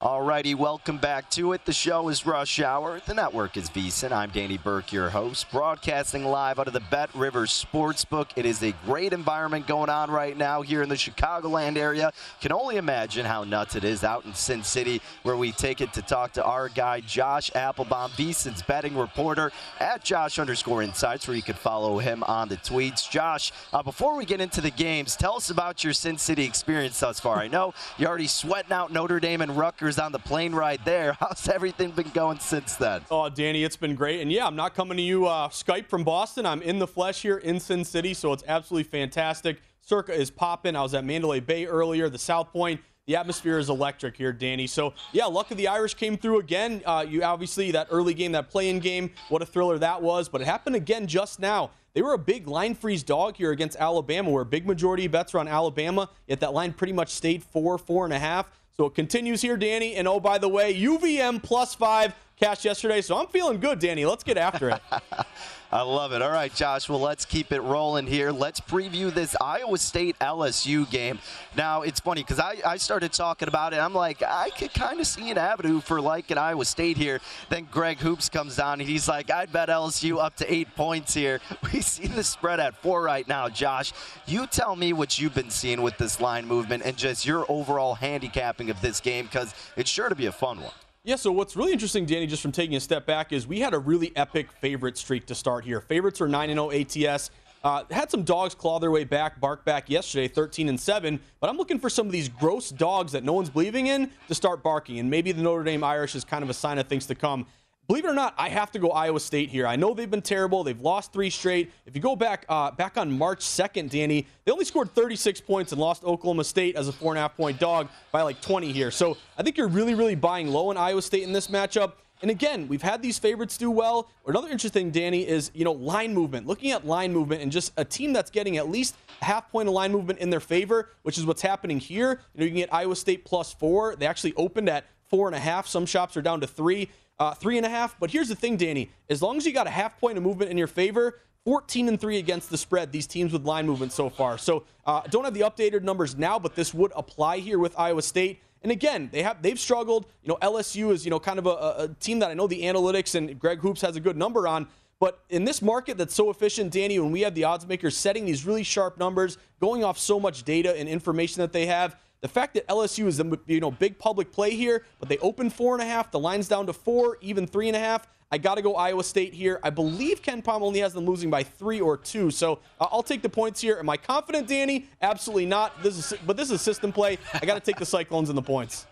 [0.02, 1.64] Alrighty, welcome back to it.
[1.64, 3.00] The show is Rush Hour.
[3.06, 4.12] The network is VSiN.
[4.12, 8.26] I'm Danny Burke, your host, broadcasting live out of the Bet Rivers Sportsbook.
[8.36, 12.12] It is a great environment going on right now here in the Chicagoland area.
[12.42, 15.94] Can only imagine how nuts it is out in Sin City, where we take it
[15.94, 21.38] to talk to our guy Josh Appelbaum, VSiN's betting reporter at Josh underscore Insights, where
[21.38, 23.08] you can follow him on the tweets.
[23.08, 27.00] Josh, uh, before we get into the games, tell us about your Sin City experience
[27.00, 27.38] thus far.
[27.38, 31.12] I know you're already sweating out Notre Dame and Rutgers on the plane ride there.
[31.20, 33.02] How's everything been going since then?
[33.10, 34.20] Oh, Danny, it's been great.
[34.20, 36.44] And yeah, I'm not coming to you uh, Skype from Boston.
[36.44, 39.58] I'm in the flesh here in Sin City, so it's absolutely fantastic.
[39.80, 40.74] Circa is popping.
[40.74, 42.80] I was at Mandalay Bay earlier, the South Point.
[43.06, 44.66] The atmosphere is electric here, Danny.
[44.66, 46.82] So, yeah, luck of the Irish came through again.
[46.84, 50.28] Uh, you obviously, that early game, that play-in game, what a thriller that was.
[50.28, 51.70] But it happened again just now.
[51.96, 55.12] They were a big line freeze dog here against Alabama, where a big majority of
[55.12, 58.50] bets were on Alabama, yet that line pretty much stayed four, four and a half.
[58.78, 59.94] So it continues here, Danny.
[59.94, 63.00] And oh, by the way, UVM plus five cash yesterday.
[63.00, 64.04] So I'm feeling good, Danny.
[64.04, 64.82] Let's get after it.
[65.72, 66.22] I love it.
[66.22, 66.88] All right, Josh.
[66.88, 68.30] Well, let's keep it rolling here.
[68.30, 71.18] Let's preview this Iowa State LSU game.
[71.56, 73.78] Now, it's funny because I, I started talking about it.
[73.78, 77.20] I'm like, I could kind of see an avenue for like an Iowa State here.
[77.50, 81.14] Then Greg Hoops comes down and he's like, I'd bet LSU up to eight points
[81.14, 81.40] here.
[81.72, 83.92] We see the spread at four right now, Josh.
[84.26, 87.96] You tell me what you've been seeing with this line movement and just your overall
[87.96, 90.72] handicapping of this game because it's sure to be a fun one.
[91.06, 93.74] Yeah, so what's really interesting, Danny, just from taking a step back, is we had
[93.74, 95.80] a really epic favorite streak to start here.
[95.80, 97.30] Favorites are 9 0 ATS.
[97.62, 101.20] Uh, had some dogs claw their way back, bark back yesterday, 13 and 7.
[101.38, 104.34] But I'm looking for some of these gross dogs that no one's believing in to
[104.34, 104.98] start barking.
[104.98, 107.46] And maybe the Notre Dame Irish is kind of a sign of things to come.
[107.88, 109.64] Believe it or not, I have to go Iowa State here.
[109.64, 110.64] I know they've been terrible.
[110.64, 111.70] They've lost three straight.
[111.86, 115.70] If you go back uh, back on March 2nd, Danny, they only scored 36 points
[115.70, 118.72] and lost Oklahoma State as a four and a half point dog by like 20
[118.72, 118.90] here.
[118.90, 121.92] So I think you're really, really buying low in Iowa State in this matchup.
[122.22, 124.08] And again, we've had these favorites do well.
[124.26, 126.48] Another interesting, Danny, is you know line movement.
[126.48, 129.68] Looking at line movement and just a team that's getting at least a half point
[129.68, 132.20] of line movement in their favor, which is what's happening here.
[132.34, 133.94] You know, you can get Iowa State plus four.
[133.94, 135.68] They actually opened at four and a half.
[135.68, 137.98] Some shops are down to three uh, three and a half.
[137.98, 138.90] But here's the thing, Danny.
[139.08, 142.00] As long as you got a half point of movement in your favor, 14 and
[142.00, 144.36] 3 against the spread, these teams with line movement so far.
[144.36, 148.02] So uh, don't have the updated numbers now, but this would apply here with Iowa
[148.02, 148.40] State.
[148.62, 150.06] And again, they have they've struggled.
[150.24, 152.62] You know, LSU is you know kind of a, a team that I know the
[152.62, 154.66] analytics and Greg Hoops has a good number on.
[154.98, 158.24] But in this market that's so efficient, Danny, when we have the odds makers setting
[158.24, 162.28] these really sharp numbers, going off so much data and information that they have, the
[162.28, 165.74] fact that LSU is the you know big public play here, but they open four
[165.74, 168.08] and a half, the line's down to four, even three and a half.
[168.30, 169.60] I got to go Iowa State here.
[169.62, 173.28] I believe KenPom only has them losing by three or two, so I'll take the
[173.28, 173.78] points here.
[173.78, 174.88] Am I confident, Danny?
[175.00, 175.80] Absolutely not.
[175.82, 177.18] This is, but this is system play.
[177.32, 178.86] I got to take the Cyclones and the points.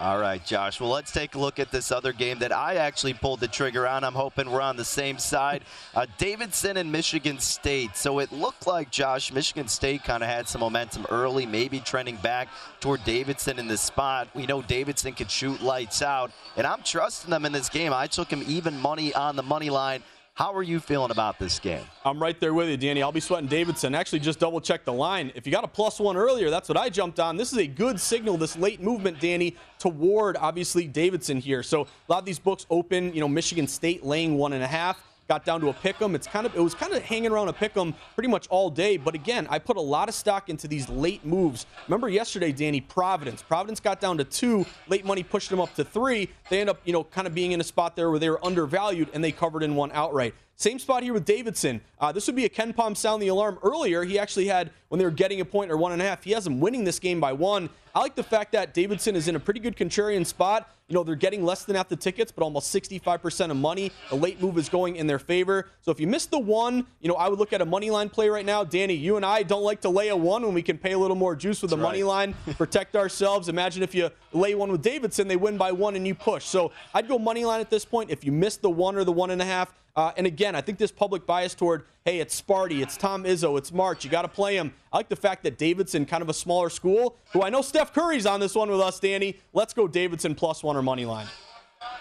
[0.00, 0.80] All right, Josh.
[0.80, 3.84] Well, let's take a look at this other game that I actually pulled the trigger
[3.84, 4.04] on.
[4.04, 5.64] I'm hoping we're on the same side.
[5.92, 7.96] Uh, Davidson and Michigan State.
[7.96, 12.14] So it looked like, Josh, Michigan State kind of had some momentum early, maybe trending
[12.14, 12.46] back
[12.78, 14.28] toward Davidson in this spot.
[14.34, 17.92] We know Davidson could shoot lights out, and I'm trusting them in this game.
[17.92, 20.04] I took him even money on the money line.
[20.38, 21.84] How are you feeling about this game?
[22.04, 23.02] I'm right there with you, Danny.
[23.02, 23.92] I'll be sweating Davidson.
[23.92, 25.32] Actually, just double check the line.
[25.34, 27.36] If you got a plus one earlier, that's what I jumped on.
[27.36, 31.64] This is a good signal, this late movement, Danny, toward obviously Davidson here.
[31.64, 34.68] So a lot of these books open, you know, Michigan State laying one and a
[34.68, 36.14] half got down to a pick 'em.
[36.14, 38.70] It's kind of it was kind of hanging around a pick 'em pretty much all
[38.70, 38.96] day.
[38.96, 41.66] But again, I put a lot of stock into these late moves.
[41.86, 43.42] Remember yesterday, Danny, Providence.
[43.42, 44.66] Providence got down to two.
[44.88, 46.30] Late money pushed them up to three.
[46.48, 48.44] They end up, you know, kind of being in a spot there where they were
[48.44, 50.34] undervalued and they covered in one outright.
[50.60, 51.80] Same spot here with Davidson.
[52.00, 54.02] Uh, this would be a KenPom sound the alarm earlier.
[54.02, 56.32] He actually had, when they were getting a point or one and a half, he
[56.32, 57.70] has them winning this game by one.
[57.94, 60.68] I like the fact that Davidson is in a pretty good contrarian spot.
[60.88, 63.92] You know, they're getting less than half the tickets, but almost 65% of money.
[64.10, 65.68] The late move is going in their favor.
[65.80, 68.08] So if you missed the one, you know, I would look at a money line
[68.08, 68.64] play right now.
[68.64, 70.98] Danny, you and I don't like to lay a one when we can pay a
[70.98, 73.48] little more juice with the money line, protect ourselves.
[73.48, 76.46] Imagine if you lay one with Davidson, they win by one and you push.
[76.46, 78.10] So I'd go money line at this point.
[78.10, 80.60] If you missed the one or the one and a half, uh, and again, I
[80.60, 84.22] think this public bias toward, hey, it's Sparty, it's Tom Izzo, it's March, you got
[84.22, 84.72] to play him.
[84.92, 87.92] I like the fact that Davidson, kind of a smaller school, who I know Steph
[87.92, 89.38] Curry's on this one with us, Danny.
[89.52, 91.26] Let's go Davidson plus one or money line.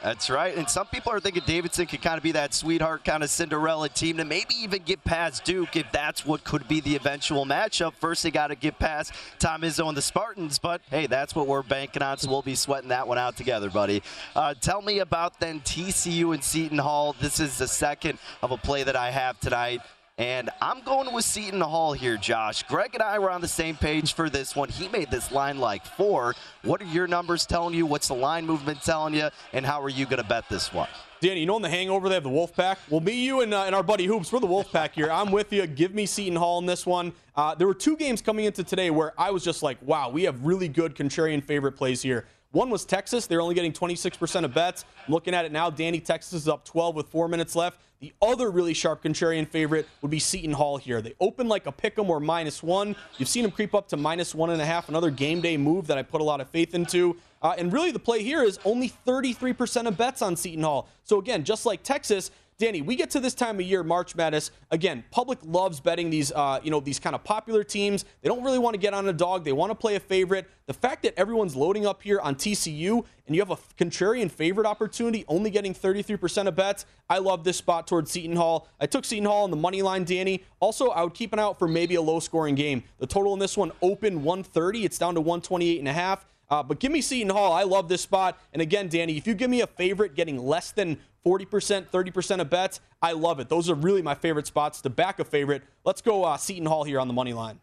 [0.04, 0.56] That's right.
[0.56, 3.90] And some people are thinking Davidson could kind of be that sweetheart kind of Cinderella
[3.90, 7.94] team to maybe even get past Duke if that's what could be the eventual matchup.
[7.94, 11.48] First, they got to get past Tom Izzo and the Spartans, but hey, that's what
[11.48, 14.02] we're banking on, so we'll be sweating that one out together, buddy.
[14.36, 17.16] Uh, tell me about then TCU and Seton Hall.
[17.20, 19.82] This is the second of a play that I have tonight.
[20.20, 22.64] And I'm going with Seton Hall here, Josh.
[22.64, 24.68] Greg and I were on the same page for this one.
[24.68, 26.34] He made this line like four.
[26.64, 27.86] What are your numbers telling you?
[27.86, 29.30] What's the line movement telling you?
[29.54, 30.88] And how are you going to bet this one?
[31.20, 32.78] Danny, you know in the hangover they have the Wolfpack?
[32.90, 35.12] Well, me, you, and, uh, and our buddy Hoops, we're the Wolfpack here.
[35.12, 35.68] I'm with you.
[35.68, 37.14] Give me Seton Hall in this one.
[37.36, 40.24] Uh, there were two games coming into today where I was just like, wow, we
[40.24, 42.26] have really good contrarian favorite plays here.
[42.52, 43.28] One was Texas.
[43.28, 44.86] They're only getting 26% of bets.
[45.06, 45.70] I'm looking at it now.
[45.70, 47.80] Danny, Texas is up 12 with four minutes left.
[48.00, 51.02] The other really sharp contrarian favorite would be Seton Hall here.
[51.02, 52.96] They open like a pick 'em or minus one.
[53.18, 54.88] You've seen them creep up to minus one and a half.
[54.88, 57.18] Another game day move that I put a lot of faith into.
[57.42, 60.88] Uh, and really, the play here is only 33% of bets on Seton Hall.
[61.04, 62.30] So again, just like Texas,
[62.60, 64.50] Danny, we get to this time of year, March Madness.
[64.72, 68.04] Again, public loves betting these, uh, you know, these kind of popular teams.
[68.24, 69.46] They don't really want to get on a dog.
[69.46, 70.50] They want to play a favorite.
[70.66, 74.66] The fact that everyone's loading up here on TCU and you have a contrarian favorite
[74.66, 76.88] opportunity, only getting 33% of bets.
[77.08, 78.68] I love this spot towards Seton Hall.
[78.82, 80.44] I took Seton Hall on the money line, Danny.
[80.60, 82.82] Also, I would keep an eye out for maybe a low-scoring game.
[82.98, 84.84] The total in this one open 130.
[84.84, 86.26] It's down to 128 and a half.
[86.50, 87.52] Uh, but give me Seton Hall.
[87.52, 88.40] I love this spot.
[88.54, 92.50] And again, Danny, if you give me a favorite getting less than 40%, 30% of
[92.50, 93.50] bets, I love it.
[93.50, 95.64] Those are really my favorite spots to back a favorite.
[95.84, 97.60] Let's go uh, Seton Hall here on the money line.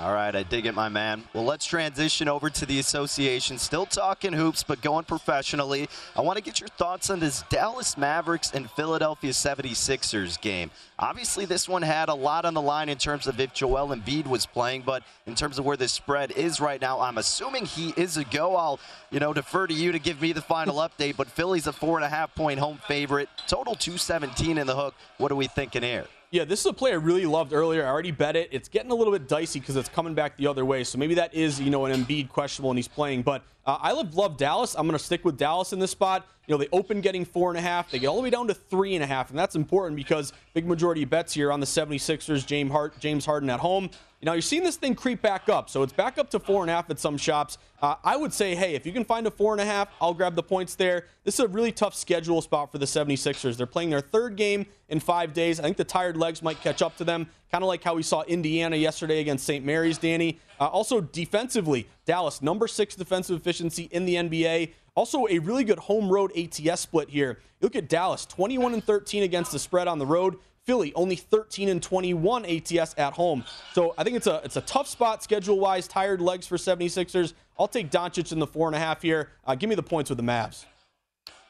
[0.00, 1.24] All right, I dig it, my man.
[1.34, 3.58] Well, let's transition over to the association.
[3.58, 5.88] Still talking hoops, but going professionally.
[6.14, 10.70] I want to get your thoughts on this Dallas Mavericks and Philadelphia 76ers game.
[11.00, 14.28] Obviously, this one had a lot on the line in terms of if Joel Embiid
[14.28, 17.92] was playing, but in terms of where the spread is right now, I'm assuming he
[17.96, 18.54] is a go.
[18.54, 18.78] I'll,
[19.10, 21.98] you know, defer to you to give me the final update, but Philly's a four
[21.98, 23.28] and a half point home favorite.
[23.48, 24.94] Total 217 in the hook.
[25.16, 26.06] What are we thinking here?
[26.30, 27.86] Yeah, this is a play I really loved earlier.
[27.86, 28.50] I already bet it.
[28.52, 30.84] It's getting a little bit dicey because it's coming back the other way.
[30.84, 33.22] So maybe that is, you know, an Embiid questionable and he's playing.
[33.22, 34.74] But uh, I love, love Dallas.
[34.74, 36.26] I'm going to stick with Dallas in this spot.
[36.46, 37.90] You know, they open getting four and a half.
[37.90, 39.30] They get all the way down to three and a half.
[39.30, 43.24] And that's important because big majority of bets here on the 76ers, James, Hart, James
[43.24, 43.88] Harden at home.
[44.20, 45.70] Know, you're seeing this thing creep back up.
[45.70, 47.56] So it's back up to four and a half at some shops.
[47.80, 50.12] Uh, I would say, hey, if you can find a four and a half, I'll
[50.12, 51.06] grab the points there.
[51.22, 53.56] This is a really tough schedule spot for the 76ers.
[53.56, 55.60] They're playing their third game in five days.
[55.60, 58.02] I think the tired legs might catch up to them, kind of like how we
[58.02, 59.64] saw Indiana yesterday against St.
[59.64, 60.40] Mary's, Danny.
[60.60, 64.72] Uh, also, defensively, Dallas, number six defensive efficiency in the NBA.
[64.96, 67.38] Also, a really good home road ATS split here.
[67.60, 70.38] You look at Dallas, 21 and 13 against the spread on the road.
[70.68, 73.42] Philly only 13 and 21 ATS at home.
[73.72, 75.88] So I think it's a it's a tough spot schedule wise.
[75.88, 77.32] Tired legs for 76ers.
[77.58, 79.30] I'll take Doncic in the four and a half here.
[79.46, 80.66] Uh, give me the points with the Mavs.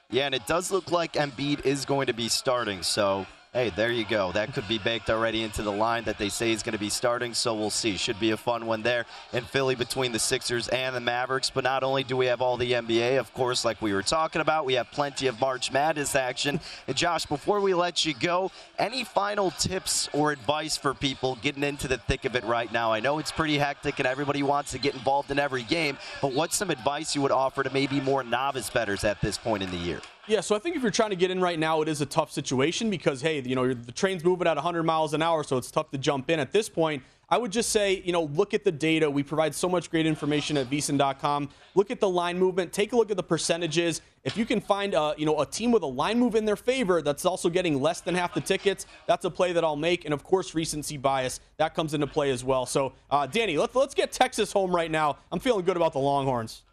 [0.08, 2.84] Yeah, and it does look like Embiid is going to be starting.
[2.84, 4.30] So hey, there you go.
[4.32, 6.90] That could be baked already into the line that they say is going to be
[6.90, 7.96] starting, so we'll see.
[7.96, 11.50] Should be a fun one there in Philly between the Sixers and the Mavericks.
[11.50, 14.40] But not only do we have all the NBA, of course, like we were talking
[14.40, 16.60] about, we have plenty of March Madness action.
[16.86, 21.64] And Josh, before we let you go, any final tips or advice for people getting
[21.64, 22.92] into the thick of it right now?
[22.92, 26.32] I know it's pretty hectic and everybody wants to get involved in every game, but
[26.32, 29.70] what's some advice you would offer to maybe more novice betters at this point in
[29.70, 30.00] the year?
[30.28, 32.06] Yeah, so I think if you're trying to get in right now, it is a
[32.06, 35.56] tough situation because, hey, you know, the train's moving at 100 miles an hour, so
[35.56, 36.38] it's tough to jump in.
[36.38, 39.10] At this point, I would just say, you know, look at the data.
[39.10, 41.48] We provide so much great information at VSiN.com.
[41.74, 42.74] Look at the line movement.
[42.74, 44.02] Take a look at the percentages.
[44.22, 46.56] If you can find, a, you know, a team with a line move in their
[46.56, 50.04] favor that's also getting less than half the tickets, that's a play that I'll make.
[50.04, 52.66] And of course, recency bias that comes into play as well.
[52.66, 55.16] So, uh, Danny, let's let's get Texas home right now.
[55.32, 56.64] I'm feeling good about the Longhorns.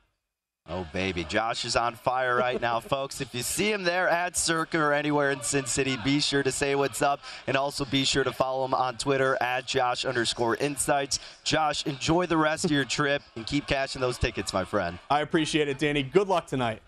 [0.67, 1.23] Oh, baby.
[1.23, 3.21] Josh is on fire right now, folks.
[3.21, 6.51] If you see him there at Circa or anywhere in Sin City, be sure to
[6.51, 7.21] say what's up.
[7.45, 11.19] And also be sure to follow him on Twitter at Josh underscore insights.
[11.43, 14.97] Josh, enjoy the rest of your trip and keep cashing those tickets, my friend.
[15.09, 16.01] I appreciate it, Danny.
[16.01, 16.81] Good luck tonight.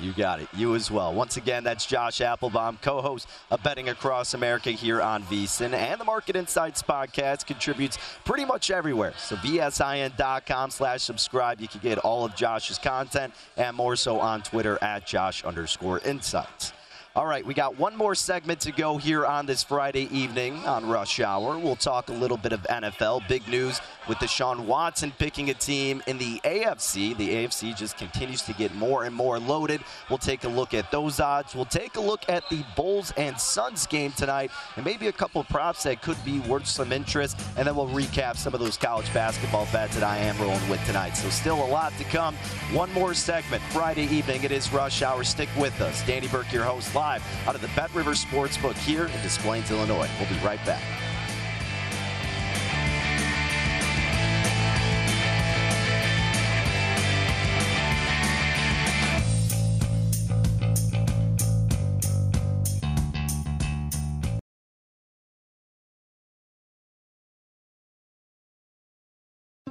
[0.00, 0.48] You got it.
[0.54, 1.12] You as well.
[1.12, 5.72] Once again, that's Josh Appelbaum, co-host of Betting Across America here on VSiN.
[5.72, 9.14] And the Market Insights podcast contributes pretty much everywhere.
[9.18, 11.60] So VSIN.com slash subscribe.
[11.60, 15.98] You can get all of Josh's content and more so on Twitter at Josh underscore
[16.00, 16.72] insights.
[17.18, 20.88] All right, we got one more segment to go here on this Friday evening on
[20.88, 21.58] Rush Hour.
[21.58, 23.26] We'll talk a little bit of NFL.
[23.26, 27.16] Big news with Deshaun Watson picking a team in the AFC.
[27.16, 29.80] The AFC just continues to get more and more loaded.
[30.08, 31.56] We'll take a look at those odds.
[31.56, 35.42] We'll take a look at the Bulls and Suns game tonight and maybe a couple
[35.42, 37.36] props that could be worth some interest.
[37.56, 40.86] And then we'll recap some of those college basketball bets that I am rolling with
[40.86, 41.16] tonight.
[41.16, 42.36] So still a lot to come.
[42.72, 44.44] One more segment Friday evening.
[44.44, 45.24] It is Rush Hour.
[45.24, 46.06] Stick with us.
[46.06, 47.07] Danny Burke, your host, live
[47.46, 50.08] out of the Bet River Sportsbook here in Des Plaines, Illinois.
[50.18, 50.82] We'll be right back.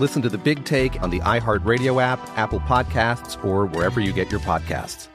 [0.00, 4.30] Listen to the big take on the iHeartRadio app, Apple Podcasts, or wherever you get
[4.30, 5.08] your podcasts.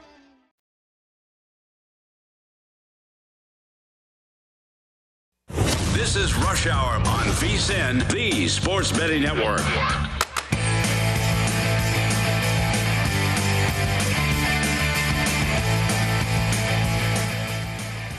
[5.92, 10.15] This is Rush Hour on VSIN, the Sports Betting Network.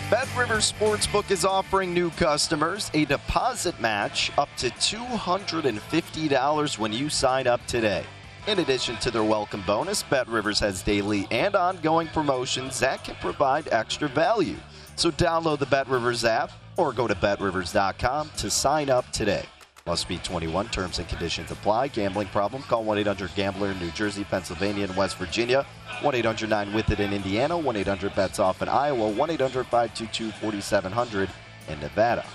[0.10, 7.10] Bet River Sportsbook is offering new customers a deposit match up to $250 when you
[7.10, 8.05] sign up today.
[8.47, 13.16] In addition to their welcome bonus, Bet Rivers has daily and ongoing promotions that can
[13.16, 14.55] provide extra value.
[14.95, 19.43] So download the Bet Rivers app or go to betrivers.com to sign up today.
[19.88, 20.67] Must be 21.
[20.67, 21.88] Terms and conditions apply.
[21.88, 22.61] Gambling problem?
[22.63, 25.65] Call 1 800 Gambler in New Jersey, Pennsylvania, and West Virginia.
[26.01, 27.57] 1 800 9 with it in Indiana.
[27.57, 29.07] 1 800 bets off in Iowa.
[29.07, 31.29] 1 800 522 4700
[31.69, 32.25] in Nevada.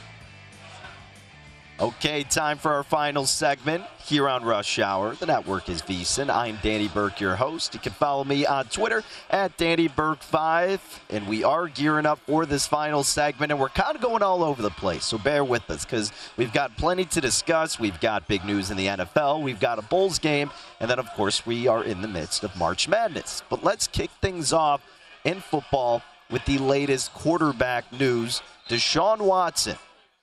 [1.82, 5.16] Okay, time for our final segment here on Rush Hour.
[5.16, 6.32] The network is VSIN.
[6.32, 7.74] I'm Danny Burke, your host.
[7.74, 10.78] You can follow me on Twitter at Danny Burke5.
[11.10, 14.44] And we are gearing up for this final segment, and we're kind of going all
[14.44, 15.04] over the place.
[15.04, 17.80] So bear with us because we've got plenty to discuss.
[17.80, 21.10] We've got big news in the NFL, we've got a Bulls game, and then, of
[21.14, 23.42] course, we are in the midst of March Madness.
[23.50, 24.82] But let's kick things off
[25.24, 28.40] in football with the latest quarterback news.
[28.68, 29.78] Deshaun Watson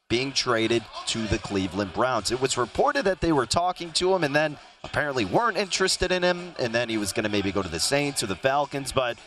[0.09, 2.31] being traded to the Cleveland Browns.
[2.31, 6.23] It was reported that they were talking to him and then apparently weren't interested in
[6.23, 8.91] him, and then he was going to maybe go to the Saints or the Falcons,
[8.91, 9.17] but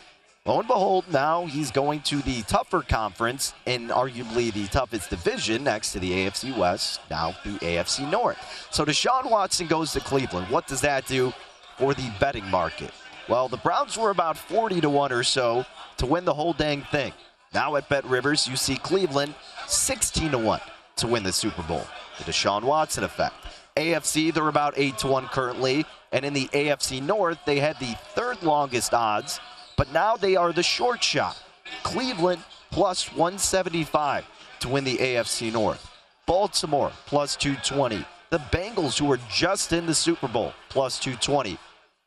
[0.45, 5.63] lo and behold, now he's going to the tougher conference and arguably the toughest division
[5.63, 8.67] next to the AFC West, now the AFC North.
[8.69, 10.47] So Deshaun Watson goes to Cleveland.
[10.49, 11.33] What does that do
[11.77, 12.91] for the betting market?
[13.29, 15.65] Well, the Browns were about 40 to 1 or so
[15.95, 17.13] to win the whole dang thing.
[17.53, 19.33] Now at Bet Rivers, you see Cleveland
[19.67, 20.59] 16 to 1
[20.97, 21.85] to win the Super Bowl.
[22.17, 23.35] The Deshaun Watson effect.
[23.75, 25.85] AFC, they're about 8 to 1 currently.
[26.11, 29.39] And in the AFC North, they had the third longest odds,
[29.77, 31.41] but now they are the short shot.
[31.81, 34.25] Cleveland plus 175
[34.59, 35.89] to win the AFC North.
[36.25, 38.05] Baltimore plus 220.
[38.29, 41.57] The Bengals, who were just in the Super Bowl, plus 220.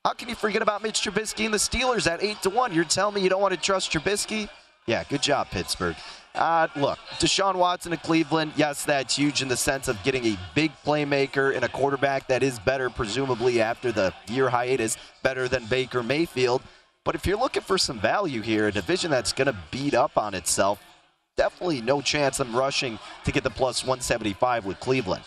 [0.04, 2.72] How can you forget about Mitch Trubisky and the Steelers at 8 to 1?
[2.72, 4.48] You're telling me you don't want to trust Trubisky?
[4.86, 5.96] Yeah, good job, Pittsburgh.
[6.36, 10.38] Uh, look, Deshaun Watson of Cleveland, yes, that's huge in the sense of getting a
[10.54, 15.64] big playmaker and a quarterback that is better, presumably after the year hiatus, better than
[15.66, 16.62] Baker Mayfield.
[17.04, 20.18] But if you're looking for some value here, a division that's going to beat up
[20.18, 20.82] on itself,
[21.36, 25.24] definitely no chance I'm rushing to get the plus 175 with Cleveland.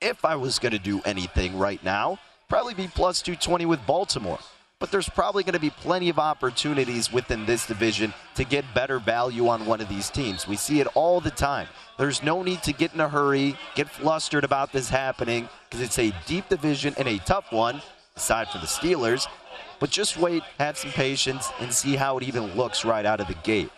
[0.00, 4.38] If I was going to do anything right now, probably be plus 220 with Baltimore
[4.82, 8.98] but there's probably going to be plenty of opportunities within this division to get better
[8.98, 10.48] value on one of these teams.
[10.48, 11.68] We see it all the time.
[11.98, 16.00] There's no need to get in a hurry, get flustered about this happening, because it's
[16.00, 17.80] a deep division and a tough one,
[18.16, 19.28] aside from the Steelers.
[19.78, 23.28] But just wait, have some patience, and see how it even looks right out of
[23.28, 23.70] the gate.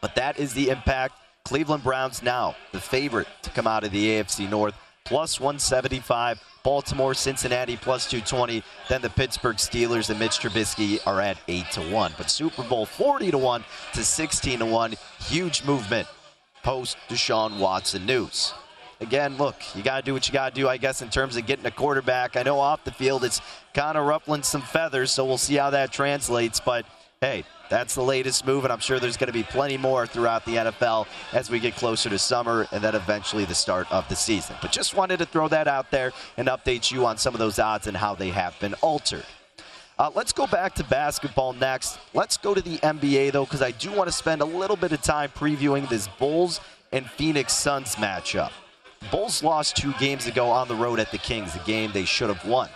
[0.00, 1.16] But that is the impact.
[1.46, 4.76] Cleveland Browns now the favorite to come out of the AFC North,
[5.08, 6.42] plus 175.
[6.62, 8.62] Baltimore, Cincinnati plus 220.
[8.88, 12.14] Then the Pittsburgh Steelers and Mitch Trubisky are at 8 to 1.
[12.18, 14.94] But Super Bowl 40 to 1 to 16 to 1.
[15.20, 16.06] Huge movement
[16.62, 18.52] post Deshaun Watson news.
[19.00, 21.36] Again, look, you got to do what you got to do, I guess, in terms
[21.36, 22.36] of getting a quarterback.
[22.36, 23.40] I know off the field it's
[23.72, 26.60] kind of ruffling some feathers, so we'll see how that translates.
[26.60, 26.84] But
[27.20, 30.44] hey, that's the latest move, and I'm sure there's going to be plenty more throughout
[30.44, 34.16] the NFL as we get closer to summer and then eventually the start of the
[34.16, 34.56] season.
[34.62, 37.58] But just wanted to throw that out there and update you on some of those
[37.58, 39.24] odds and how they have been altered.
[39.98, 41.98] Uh, let's go back to basketball next.
[42.14, 44.92] Let's go to the NBA, though, because I do want to spend a little bit
[44.92, 46.60] of time previewing this Bulls
[46.92, 48.52] and Phoenix Suns matchup.
[49.10, 52.28] Bulls lost two games ago on the road at the Kings, a game they should
[52.28, 52.68] have won.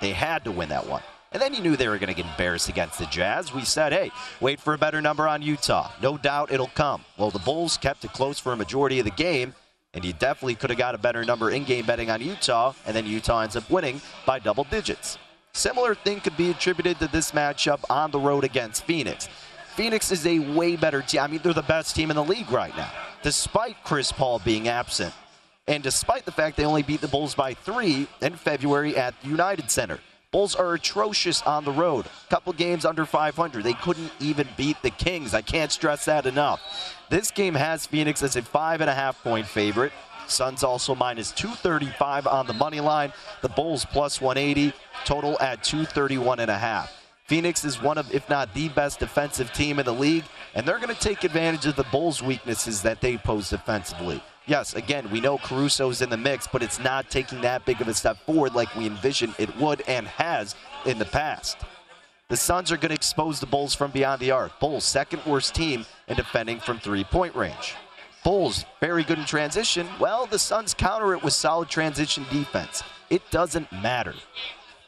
[0.00, 1.02] They had to win that one.
[1.32, 3.54] And then you knew they were going to get embarrassed against the Jazz.
[3.54, 4.10] We said, hey,
[4.40, 5.90] wait for a better number on Utah.
[6.02, 7.04] No doubt it'll come.
[7.16, 9.54] Well, the Bulls kept it close for a majority of the game,
[9.94, 12.94] and you definitely could have got a better number in game betting on Utah, and
[12.94, 15.16] then Utah ends up winning by double digits.
[15.54, 19.28] Similar thing could be attributed to this matchup on the road against Phoenix.
[19.74, 21.22] Phoenix is a way better team.
[21.22, 22.90] I mean, they're the best team in the league right now,
[23.22, 25.14] despite Chris Paul being absent.
[25.66, 29.28] And despite the fact they only beat the Bulls by three in February at the
[29.28, 29.98] United Center.
[30.32, 32.06] Bulls are atrocious on the road.
[32.30, 33.62] Couple games under 500.
[33.62, 35.34] They couldn't even beat the Kings.
[35.34, 36.60] I can't stress that enough.
[37.10, 39.92] This game has Phoenix as a five and a half point favorite.
[40.26, 43.12] Suns also minus 235 on the money line.
[43.42, 44.74] The Bulls plus 180.
[45.04, 46.90] Total at 231 and a half.
[47.26, 50.24] Phoenix is one of, if not the best defensive team in the league,
[50.54, 54.74] and they're going to take advantage of the Bulls' weaknesses that they pose defensively yes,
[54.74, 57.94] again, we know Caruso's in the mix, but it's not taking that big of a
[57.94, 61.58] step forward like we envisioned it would and has in the past.
[62.28, 64.58] The Suns are going to expose the Bulls from beyond the arc.
[64.58, 67.74] Bulls, second worst team in defending from three point range.
[68.24, 69.86] Bulls, very good in transition.
[69.98, 72.82] Well, the Suns counter it with solid transition defense.
[73.10, 74.14] It doesn't matter.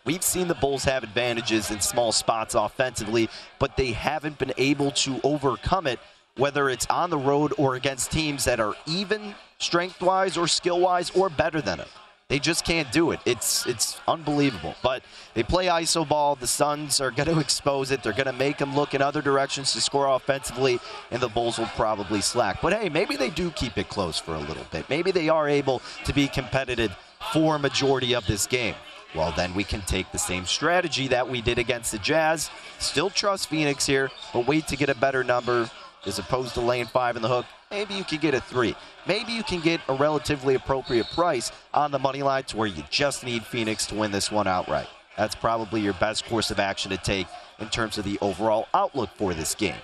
[0.07, 3.28] We've seen the Bulls have advantages in small spots offensively,
[3.59, 5.98] but they haven't been able to overcome it
[6.37, 10.80] whether it's on the road or against teams that are even strength wise or skill
[10.80, 11.89] wise or better than them.
[12.28, 13.20] They just can't do it.
[13.26, 14.74] It's it's unbelievable.
[14.82, 15.03] But
[15.35, 16.37] they play iso ball.
[16.37, 18.03] The Suns are going to expose it.
[18.03, 20.80] They're going to make them look in other directions to score offensively,
[21.11, 22.62] and the Bulls will probably slack.
[22.62, 24.89] But hey, maybe they do keep it close for a little bit.
[24.89, 26.97] Maybe they are able to be competitive
[27.32, 28.74] for a majority of this game.
[29.14, 32.51] Well, then we can take the same strategy that we did against the Jazz.
[32.80, 35.70] Still trust Phoenix here, but wait to get a better number
[36.07, 37.46] as opposed to laying five in the hook.
[37.70, 38.74] Maybe you can get a three.
[39.07, 42.82] Maybe you can get a relatively appropriate price on the money line to where you
[42.90, 44.88] just need Phoenix to win this one outright.
[45.16, 47.26] That's probably your best course of action to take
[47.59, 49.80] in terms of the overall outlook for this game.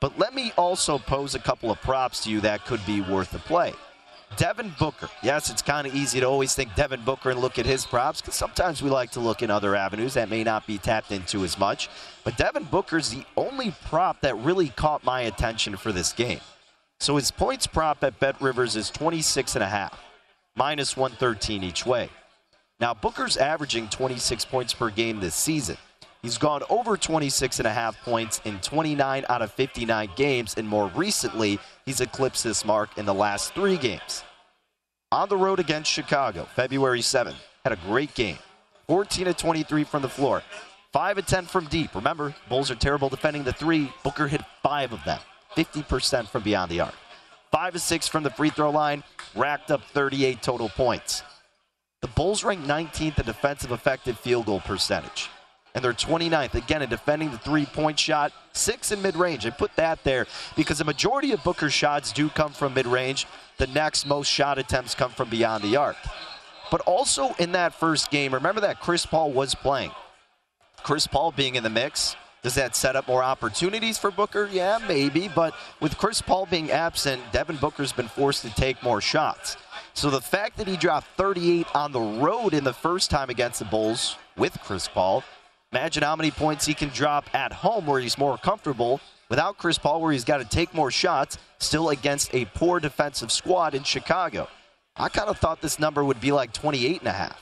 [0.00, 3.30] But let me also pose a couple of props to you that could be worth
[3.30, 3.74] the play.
[4.36, 5.08] Devin Booker.
[5.22, 8.20] Yes, it's kind of easy to always think Devin Booker and look at his props
[8.20, 11.44] because sometimes we like to look in other avenues that may not be tapped into
[11.44, 11.88] as much.
[12.24, 16.40] But Devin Booker's the only prop that really caught my attention for this game.
[17.00, 19.92] So his points prop at Bet Rivers is 26.5,
[20.56, 22.10] minus 113 each way.
[22.78, 25.76] Now, Booker's averaging 26 points per game this season.
[26.22, 30.68] He's gone over 26 and a half points in 29 out of 59 games, and
[30.68, 34.22] more recently, he's eclipsed this mark in the last three games.
[35.12, 38.38] On the road against Chicago, February 7th, had a great game.
[38.86, 40.42] 14 of 23 from the floor,
[40.92, 41.94] 5 of 10 from deep.
[41.94, 43.90] Remember, Bulls are terrible defending the three.
[44.04, 45.20] Booker hit five of them,
[45.56, 46.94] 50% from beyond the arc.
[47.50, 49.02] 5 of 6 from the free throw line,
[49.34, 51.22] racked up 38 total points.
[52.02, 55.30] The Bulls rank 19th in defensive effective field goal percentage
[55.74, 59.46] and they're 29th again in defending the three-point shot, six in mid-range.
[59.46, 63.26] I put that there because the majority of Booker's shots do come from mid-range.
[63.58, 65.96] The next most shot attempts come from beyond the arc.
[66.70, 69.90] But also in that first game, remember that Chris Paul was playing.
[70.82, 74.48] Chris Paul being in the mix, does that set up more opportunities for Booker?
[74.50, 75.28] Yeah, maybe.
[75.28, 79.56] But with Chris Paul being absent, Devin Booker's been forced to take more shots.
[79.92, 83.58] So the fact that he dropped 38 on the road in the first time against
[83.58, 85.22] the Bulls with Chris Paul
[85.72, 89.78] Imagine how many points he can drop at home where he's more comfortable without Chris
[89.78, 93.84] Paul, where he's got to take more shots, still against a poor defensive squad in
[93.84, 94.48] Chicago.
[94.96, 97.40] I kind of thought this number would be like 28 and a half.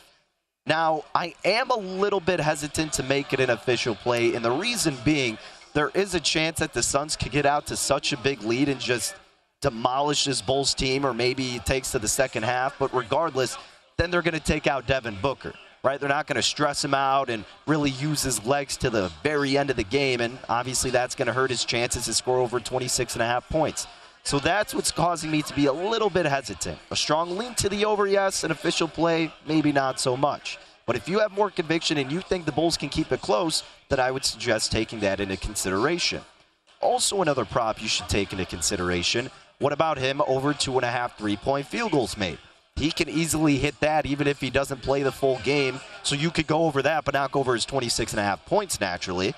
[0.67, 4.51] Now, I am a little bit hesitant to make it an official play, and the
[4.51, 5.39] reason being
[5.73, 8.69] there is a chance that the Suns could get out to such a big lead
[8.69, 9.15] and just
[9.63, 12.79] demolish this Bulls team, or maybe it takes to the second half.
[12.79, 13.57] But regardless,
[13.97, 16.01] then they're going to take out Devin Booker right?
[16.01, 19.57] They're not going to stress him out and really use his legs to the very
[19.57, 20.21] end of the game.
[20.21, 23.49] And obviously, that's going to hurt his chances to score over 26 and a half
[23.49, 23.87] points.
[24.25, 26.79] So that's what's causing me to be a little bit hesitant.
[26.91, 28.45] A strong lean to the over, yes.
[28.45, 30.59] An official play, maybe not so much.
[30.85, 33.63] But if you have more conviction and you think the Bulls can keep it close,
[33.89, 36.23] then I would suggest taking that into consideration.
[36.81, 39.31] Also, another prop you should take into consideration.
[39.59, 42.39] What about him over two and a half three point field goals made?
[42.79, 45.81] He can easily hit that even if he doesn't play the full game.
[46.05, 48.45] So you could go over that, but not go over his 26 and a half
[48.47, 49.35] points naturally.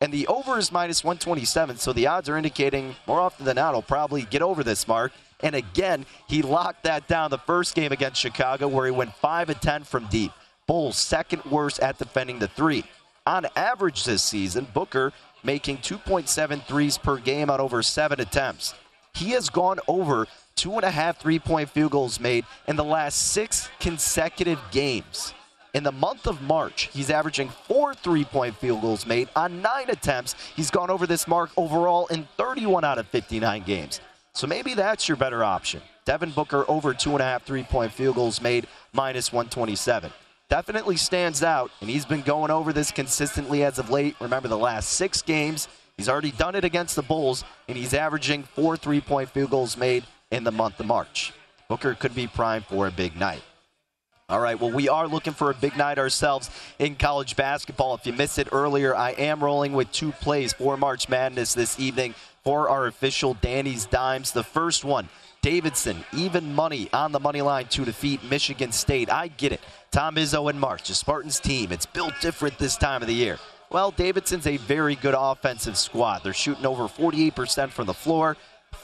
[0.00, 3.72] And the over is minus 127, so the odds are indicating more often than not
[3.72, 5.12] he'll probably get over this mark.
[5.42, 9.50] And again, he locked that down the first game against Chicago where he went 5
[9.50, 10.32] of 10 from deep.
[10.66, 12.84] Bulls second worst at defending the three.
[13.26, 15.12] On average this season, Booker
[15.44, 18.74] making 2.7 threes per game on over seven attempts.
[19.14, 20.26] He has gone over
[20.56, 25.34] two and a half three point field goals made in the last six consecutive games.
[25.74, 29.88] In the month of March, he's averaging four three point field goals made on nine
[29.88, 30.34] attempts.
[30.54, 34.00] He's gone over this mark overall in 31 out of 59 games.
[34.34, 35.82] So maybe that's your better option.
[36.04, 40.12] Devin Booker over two and a half three point field goals made, minus 127.
[40.48, 44.14] Definitely stands out, and he's been going over this consistently as of late.
[44.20, 48.42] Remember, the last six games, he's already done it against the Bulls, and he's averaging
[48.42, 51.32] four three point field goals made in the month of March.
[51.68, 53.42] Booker could be primed for a big night.
[54.28, 57.94] All right, well, we are looking for a big night ourselves in college basketball.
[57.94, 61.78] If you missed it earlier, I am rolling with two plays for March Madness this
[61.78, 64.32] evening for our official Danny's Dimes.
[64.32, 65.10] The first one,
[65.42, 69.10] Davidson, even money on the money line to defeat Michigan State.
[69.10, 69.60] I get it.
[69.90, 71.70] Tom Izzo in March, the Spartans team.
[71.70, 73.38] It's built different this time of the year.
[73.70, 76.22] Well, Davidson's a very good offensive squad.
[76.22, 78.36] They're shooting over 48% from the floor.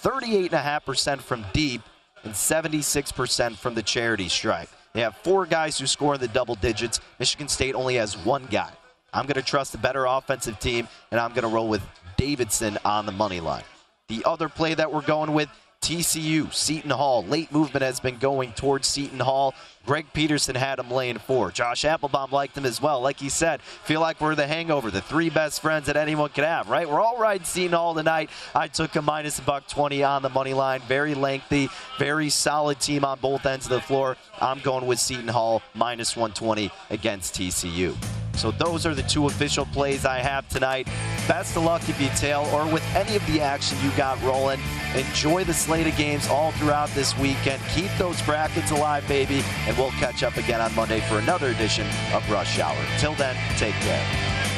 [0.03, 1.83] 38.5% from deep,
[2.25, 4.69] and 76% from the charity stripe.
[4.93, 7.01] They have four guys who score in the double digits.
[7.19, 8.71] Michigan State only has one guy.
[9.13, 11.83] I'm going to trust the better offensive team, and I'm going to roll with
[12.17, 13.65] Davidson on the money line.
[14.09, 15.49] The other play that we're going with
[15.81, 17.25] TCU, Seton Hall.
[17.25, 19.55] Late movement has been going towards Seton Hall.
[19.87, 21.51] Greg Peterson had him laying four.
[21.51, 23.01] Josh Appelbaum liked him as well.
[23.01, 26.45] Like he said, feel like we're the hangover, the three best friends that anyone could
[26.45, 26.87] have, right?
[26.87, 28.29] We're all riding Seton Hall tonight.
[28.55, 30.81] I took a minus a buck 20 on the money line.
[30.83, 34.17] Very lengthy, very solid team on both ends of the floor.
[34.41, 37.97] I'm going with Seton Hall minus 120 against TCU.
[38.39, 40.87] So those are the two official plays I have tonight.
[41.27, 44.61] Best of luck if you tail or with any of the action you got rolling.
[44.95, 47.61] Enjoy the slate of games all throughout this weekend.
[47.75, 51.87] Keep those brackets alive, baby, and we'll catch up again on Monday for another edition
[52.15, 52.79] of Rush Hour.
[52.99, 54.58] Till then, take care.